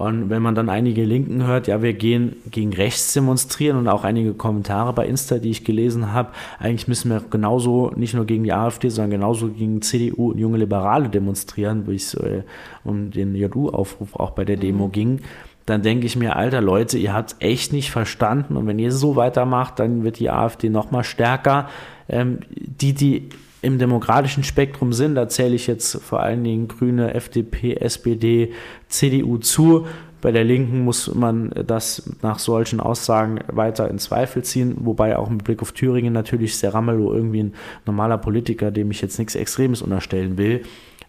Und 0.00 0.30
wenn 0.30 0.40
man 0.40 0.54
dann 0.54 0.70
einige 0.70 1.04
Linken 1.04 1.46
hört, 1.46 1.66
ja, 1.66 1.82
wir 1.82 1.92
gehen 1.92 2.36
gegen 2.50 2.72
rechts 2.72 3.12
demonstrieren 3.12 3.76
und 3.76 3.86
auch 3.86 4.02
einige 4.02 4.32
Kommentare 4.32 4.94
bei 4.94 5.06
Insta, 5.06 5.36
die 5.36 5.50
ich 5.50 5.62
gelesen 5.62 6.14
habe, 6.14 6.30
eigentlich 6.58 6.88
müssen 6.88 7.10
wir 7.10 7.22
genauso 7.28 7.92
nicht 7.94 8.14
nur 8.14 8.24
gegen 8.24 8.44
die 8.44 8.52
AfD, 8.54 8.88
sondern 8.88 9.10
genauso 9.10 9.48
gegen 9.48 9.82
CDU 9.82 10.30
und 10.30 10.38
junge 10.38 10.56
Liberale 10.56 11.10
demonstrieren, 11.10 11.86
wo 11.86 11.90
es 11.90 12.14
äh, 12.14 12.44
um 12.82 13.10
den 13.10 13.34
JU-Aufruf 13.34 14.16
auch 14.16 14.30
bei 14.30 14.46
der 14.46 14.56
Demo 14.56 14.86
mhm. 14.86 14.92
ging 14.92 15.20
dann 15.66 15.82
denke 15.82 16.06
ich 16.06 16.16
mir, 16.16 16.34
alter 16.34 16.60
Leute, 16.60 16.98
ihr 16.98 17.12
habt 17.12 17.32
es 17.32 17.36
echt 17.38 17.72
nicht 17.72 17.92
verstanden 17.92 18.56
und 18.56 18.66
wenn 18.66 18.80
ihr 18.80 18.90
so 18.90 19.14
weitermacht, 19.14 19.78
dann 19.78 20.02
wird 20.02 20.18
die 20.18 20.28
AfD 20.28 20.68
noch 20.68 20.90
mal 20.90 21.04
stärker. 21.04 21.68
Ähm, 22.08 22.40
die, 22.50 22.92
die 22.92 23.28
im 23.62 23.78
demokratischen 23.78 24.44
Spektrum 24.44 24.92
sind. 24.92 25.14
Da 25.14 25.28
zähle 25.28 25.54
ich 25.54 25.66
jetzt 25.66 26.00
vor 26.02 26.20
allen 26.20 26.42
Dingen 26.44 26.68
Grüne, 26.68 27.14
FDP, 27.14 27.74
SPD, 27.74 28.52
CDU 28.88 29.38
zu. 29.38 29.86
Bei 30.20 30.32
der 30.32 30.44
Linken 30.44 30.84
muss 30.84 31.14
man 31.14 31.50
das 31.66 32.10
nach 32.20 32.38
solchen 32.38 32.78
Aussagen 32.80 33.40
weiter 33.48 33.88
in 33.88 33.98
Zweifel 33.98 34.44
ziehen, 34.44 34.76
wobei 34.80 35.16
auch 35.16 35.30
mit 35.30 35.44
Blick 35.44 35.62
auf 35.62 35.72
Thüringen 35.72 36.12
natürlich 36.12 36.58
sehr 36.58 36.74
Ramelow 36.74 37.12
irgendwie 37.14 37.44
ein 37.44 37.54
normaler 37.86 38.18
Politiker, 38.18 38.70
dem 38.70 38.90
ich 38.90 39.00
jetzt 39.00 39.18
nichts 39.18 39.34
Extremes 39.34 39.80
unterstellen 39.80 40.36
will. 40.36 40.62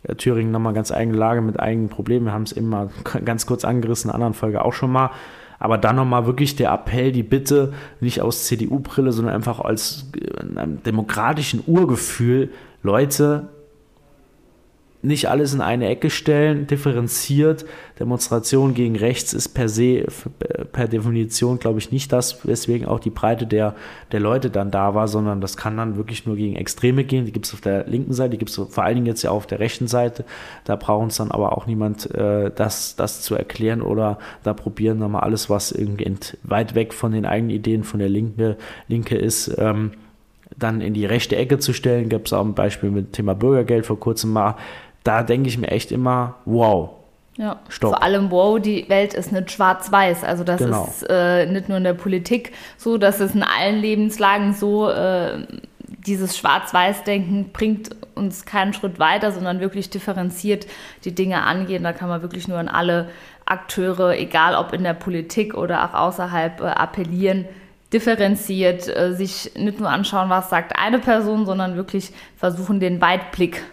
Äh, 0.04 0.16
Thüringen 0.16 0.52
nochmal 0.52 0.74
ganz 0.74 0.92
eigene 0.92 1.18
Lage 1.18 1.42
mit 1.42 1.60
eigenen 1.60 1.90
Problemen. 1.90 2.28
Wir 2.28 2.34
haben 2.34 2.44
es 2.44 2.54
immer 2.54 2.90
ganz 3.26 3.46
kurz 3.46 3.66
angerissen, 3.66 4.10
in 4.10 4.12
einer 4.12 4.16
anderen 4.16 4.34
Folge 4.34 4.64
auch 4.64 4.74
schon 4.74 4.92
mal. 4.92 5.12
Aber 5.62 5.78
dann 5.78 5.96
nochmal 5.96 6.26
wirklich 6.26 6.56
der 6.56 6.72
Appell, 6.72 7.12
die 7.12 7.22
Bitte, 7.22 7.72
nicht 8.00 8.20
aus 8.20 8.46
CDU-Brille, 8.46 9.12
sondern 9.12 9.36
einfach 9.36 9.60
als 9.60 10.10
äh, 10.20 10.58
einem 10.58 10.82
demokratischen 10.84 11.64
Urgefühl, 11.68 12.50
Leute, 12.82 13.48
nicht 15.04 15.30
alles 15.30 15.54
in 15.54 15.62
eine 15.62 15.88
Ecke 15.88 16.10
stellen, 16.10 16.68
differenziert. 16.68 17.66
Demonstration 18.00 18.74
gegen 18.74 18.96
rechts 18.96 19.34
ist 19.34 19.50
per 19.50 19.68
se, 19.68 20.06
per 20.72 20.88
Definition, 20.88 21.60
glaube 21.60 21.80
ich, 21.80 21.92
nicht 21.92 22.12
das, 22.12 22.46
weswegen 22.48 22.88
auch 22.88 23.00
die 23.00 23.10
Breite 23.10 23.48
der, 23.48 23.76
der 24.12 24.20
Leute 24.20 24.50
dann 24.50 24.70
da 24.70 24.94
war, 24.94 25.08
sondern 25.08 25.42
das 25.42 25.58
kann 25.58 25.78
dann 25.78 25.98
wirklich 25.98 26.26
nur 26.26 26.36
gegen 26.36 26.56
Extreme 26.56 27.04
gehen. 27.04 27.26
Die 27.26 27.32
gibt 27.32 27.48
es 27.48 27.54
auf 27.54 27.62
der 27.62 27.88
linken 27.88 28.14
Seite, 28.14 28.32
die 28.32 28.38
gibt 28.38 28.52
es 28.52 28.56
vor 28.56 28.84
allen 28.84 28.96
Dingen 28.96 29.08
jetzt 29.08 29.24
ja 29.24 29.32
auf 29.32 29.48
der 29.48 29.60
rechten 29.60 29.88
Seite. 29.88 30.24
Da 30.66 30.76
braucht 30.76 31.04
uns 31.04 31.18
dann 31.18 31.32
aber 31.32 31.58
auch 31.58 31.66
niemand, 31.66 32.14
äh, 32.14 32.52
das, 32.54 32.96
das 32.96 33.22
zu 33.22 33.36
erklären 33.36 33.82
oder 33.82 34.20
da 34.44 34.54
probieren 34.54 35.00
nochmal 35.00 35.24
alles, 35.24 35.50
was 35.50 35.72
irgendwie 35.72 36.12
weit 36.44 36.76
weg 36.76 36.94
von 36.94 37.12
den 37.12 37.26
eigenen 37.26 37.56
Ideen 37.56 37.84
von 37.84 38.00
der 38.00 38.10
Linke, 38.10 38.58
Linke 38.88 39.18
ist, 39.18 39.56
ähm, 39.58 39.92
dann 40.58 40.82
in 40.82 40.94
die 40.94 41.06
rechte 41.06 41.36
Ecke 41.36 41.60
zu 41.60 41.74
stellen. 41.74 42.10
Gibt 42.10 42.28
es 42.28 42.34
auch 42.34 42.46
ein 42.46 42.54
Beispiel 42.54 42.92
mit 42.92 43.08
dem 43.08 43.12
Thema 43.12 43.36
Bürgergeld 43.36 43.86
vor 43.86 44.00
kurzem 44.00 44.34
mal 44.34 44.56
da 45.04 45.24
denke 45.24 45.50
ich 45.50 45.58
mir 45.58 45.70
echt 45.70 45.92
immer, 45.92 46.36
wow. 46.46 46.92
Ja, 47.38 47.60
Stopp. 47.70 47.92
vor 47.92 48.04
allem, 48.04 48.30
wow, 48.30 48.60
die 48.60 48.88
Welt 48.90 49.14
ist 49.14 49.32
nicht 49.32 49.52
schwarz-weiß. 49.52 50.24
Also 50.24 50.44
das 50.44 50.60
genau. 50.60 50.86
ist 50.86 51.06
äh, 51.10 51.46
nicht 51.46 51.70
nur 51.70 51.78
in 51.78 51.84
der 51.84 51.94
Politik 51.94 52.52
so, 52.78 52.98
dass 52.98 53.20
es 53.20 53.34
in 53.34 53.44
allen 53.44 53.80
Lebenslagen 53.80 54.54
so, 54.54 54.90
äh, 54.90 55.46
dieses 56.06 56.38
Schwarz-Weiß-Denken 56.38 57.52
bringt 57.52 57.96
uns 58.16 58.46
keinen 58.46 58.74
Schritt 58.74 59.00
weiter, 59.00 59.32
sondern 59.32 59.60
wirklich 59.60 59.90
differenziert 59.90 60.68
die 61.06 61.16
Dinge 61.16 61.44
angehen. 61.44 61.84
Da 61.84 61.94
kann 61.94 62.10
man 62.10 62.22
wirklich 62.22 62.48
nur 62.48 62.58
an 62.58 62.68
alle 62.68 63.10
Akteure, 63.46 64.18
egal 64.18 64.56
ob 64.56 64.74
in 64.74 64.84
der 64.84 64.94
Politik 64.94 65.56
oder 65.56 65.86
auch 65.86 65.94
außerhalb, 65.94 66.62
äh, 66.62 66.66
appellieren, 66.66 67.46
differenziert, 67.94 68.88
äh, 68.88 69.14
sich 69.14 69.52
nicht 69.56 69.80
nur 69.80 69.90
anschauen, 69.90 70.30
was 70.30 70.50
sagt 70.50 70.78
eine 70.78 71.00
Person, 71.00 71.46
sondern 71.46 71.76
wirklich 71.76 72.12
versuchen, 72.38 72.80
den 72.80 73.02
Weitblick 73.02 73.64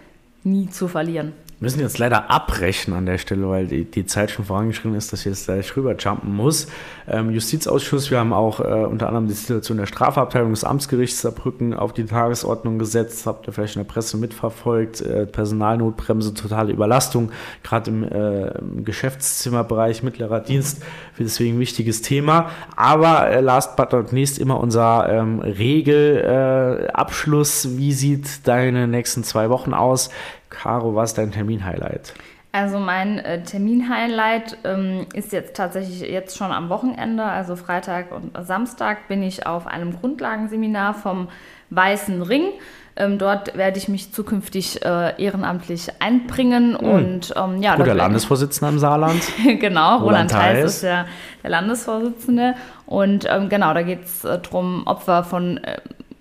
nie 0.50 0.68
zu 0.68 0.88
verlieren. 0.88 1.32
Wir 1.60 1.66
müssen 1.66 1.80
jetzt 1.80 1.98
leider 1.98 2.30
abbrechen 2.30 2.94
an 2.94 3.04
der 3.04 3.18
Stelle, 3.18 3.48
weil 3.48 3.66
die, 3.66 3.84
die 3.84 4.06
Zeit 4.06 4.30
schon 4.30 4.44
vorangeschritten 4.44 4.94
ist, 4.94 5.12
dass 5.12 5.18
ich 5.20 5.26
jetzt 5.26 5.46
gleich 5.46 5.76
rüberjumpen 5.76 6.32
muss. 6.32 6.68
Ähm, 7.08 7.32
Justizausschuss, 7.32 8.12
wir 8.12 8.20
haben 8.20 8.32
auch 8.32 8.60
äh, 8.60 8.84
unter 8.84 9.08
anderem 9.08 9.26
die 9.26 9.34
Situation 9.34 9.76
der 9.76 9.86
Strafabteilung 9.86 10.50
des 10.50 10.62
Amtsgerichts 10.62 11.20
Saarbrücken 11.20 11.74
auf 11.74 11.92
die 11.92 12.04
Tagesordnung 12.04 12.78
gesetzt. 12.78 13.26
Habt 13.26 13.48
ihr 13.48 13.52
vielleicht 13.52 13.74
in 13.74 13.82
der 13.82 13.88
Presse 13.88 14.16
mitverfolgt. 14.18 15.00
Äh, 15.00 15.26
Personalnotbremse, 15.26 16.32
totale 16.32 16.72
Überlastung, 16.72 17.32
gerade 17.64 17.90
im, 17.90 18.04
äh, 18.04 18.56
im, 18.56 18.84
Geschäftszimmerbereich, 18.84 20.04
mittlerer 20.04 20.38
Dienst. 20.38 20.84
Deswegen 21.18 21.56
ein 21.56 21.60
wichtiges 21.60 22.02
Thema. 22.02 22.50
Aber 22.76 23.30
äh, 23.30 23.40
last 23.40 23.74
but 23.74 23.92
not 23.92 24.12
least 24.12 24.38
immer 24.38 24.60
unser 24.60 25.08
ähm, 25.10 25.40
Regelabschluss. 25.40 27.76
Wie 27.76 27.92
sieht 27.92 28.46
deine 28.46 28.86
nächsten 28.86 29.24
zwei 29.24 29.50
Wochen 29.50 29.74
aus? 29.74 30.10
Caro, 30.50 30.94
was 30.94 31.10
ist 31.10 31.18
dein 31.18 31.32
Termin-Highlight? 31.32 32.14
Also 32.52 32.78
mein 32.78 33.18
äh, 33.18 33.42
Termin-Highlight 33.42 34.58
ähm, 34.64 35.06
ist 35.12 35.32
jetzt 35.32 35.54
tatsächlich 35.54 36.00
jetzt 36.00 36.36
schon 36.36 36.50
am 36.50 36.70
Wochenende, 36.70 37.22
also 37.22 37.56
Freitag 37.56 38.10
und 38.10 38.32
Samstag 38.46 39.06
bin 39.06 39.22
ich 39.22 39.46
auf 39.46 39.66
einem 39.66 39.98
Grundlagenseminar 39.98 40.94
vom 40.94 41.28
Weißen 41.70 42.22
Ring. 42.22 42.52
Ähm, 42.96 43.18
dort 43.18 43.56
werde 43.56 43.78
ich 43.78 43.88
mich 43.88 44.12
zukünftig 44.12 44.84
äh, 44.84 45.22
ehrenamtlich 45.22 45.88
einbringen. 46.00 46.70
Mhm. 46.70 46.88
Und, 46.88 47.34
ähm, 47.36 47.62
ja, 47.62 47.76
der 47.76 47.94
Landesvorsitzende 47.94 48.72
im 48.72 48.78
Saarland. 48.80 49.22
genau, 49.60 49.98
Roland, 49.98 50.02
Roland 50.02 50.30
Theis 50.30 50.64
ist 50.64 50.82
der, 50.82 51.06
der 51.42 51.50
Landesvorsitzende. 51.50 52.54
Und 52.86 53.26
ähm, 53.30 53.48
genau, 53.48 53.72
da 53.72 53.82
geht 53.82 54.04
es 54.04 54.24
äh, 54.24 54.40
darum, 54.40 54.84
Opfer 54.86 55.22
von 55.22 55.58
äh, 55.58 55.76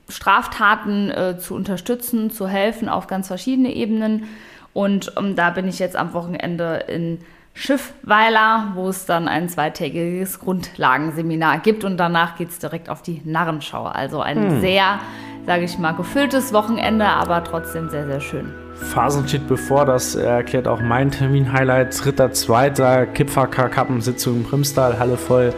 Straftaten 0.09 1.09
äh, 1.11 1.37
zu 1.37 1.55
unterstützen, 1.55 2.31
zu 2.31 2.47
helfen 2.47 2.89
auf 2.89 3.07
ganz 3.07 3.27
verschiedene 3.27 3.73
Ebenen. 3.73 4.27
Und 4.73 5.11
ähm, 5.17 5.35
da 5.35 5.49
bin 5.49 5.67
ich 5.67 5.79
jetzt 5.79 5.95
am 5.95 6.13
Wochenende 6.13 6.85
in 6.87 7.19
Schiffweiler, 7.53 8.73
wo 8.75 8.89
es 8.89 9.07
dann 9.07 9.27
ein 9.27 9.49
zweitägiges 9.49 10.39
Grundlagenseminar 10.39 11.57
gibt 11.59 11.83
und 11.83 11.97
danach 11.97 12.37
geht 12.37 12.49
es 12.49 12.59
direkt 12.59 12.87
auf 12.87 13.01
die 13.01 13.21
Narrenschau. 13.25 13.85
Also 13.85 14.21
ein 14.21 14.51
hm. 14.51 14.61
sehr, 14.61 14.99
sage 15.47 15.63
ich 15.63 15.79
mal, 15.79 15.93
gefülltes 15.93 16.53
Wochenende, 16.53 17.05
aber 17.07 17.43
trotzdem 17.43 17.89
sehr, 17.89 18.05
sehr 18.05 18.21
schön. 18.21 18.53
Phasen 18.75 19.27
steht 19.27 19.47
bevor, 19.47 19.85
das 19.85 20.13
erklärt 20.13 20.67
auch 20.67 20.81
mein 20.81 21.09
Termin-Highlight. 21.09 22.05
Dritter, 22.05 22.31
zweiter 22.31 23.07
Kipfer-Kappensitzung 23.07 24.37
im 24.37 24.43
Primstal, 24.43 24.99
Halle 24.99 25.17
voll 25.17 25.51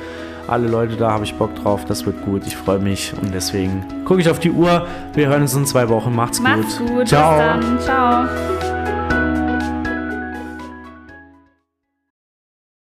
alle 0.49 0.67
Leute 0.67 0.95
da, 0.95 1.11
habe 1.11 1.23
ich 1.23 1.33
Bock 1.35 1.55
drauf, 1.55 1.85
das 1.85 2.05
wird 2.05 2.21
gut, 2.23 2.45
ich 2.45 2.55
freue 2.55 2.79
mich 2.79 3.13
und 3.21 3.33
deswegen 3.33 3.85
gucke 4.05 4.21
ich 4.21 4.29
auf 4.29 4.39
die 4.39 4.51
Uhr. 4.51 4.87
Wir 5.13 5.27
hören 5.27 5.43
uns 5.43 5.53
in 5.53 5.65
zwei 5.65 5.89
Wochen, 5.89 6.13
macht's, 6.15 6.39
macht's 6.39 6.77
gut. 6.77 6.87
gut. 6.89 7.07
Ciao. 7.07 7.59
Ciao. 7.79 8.27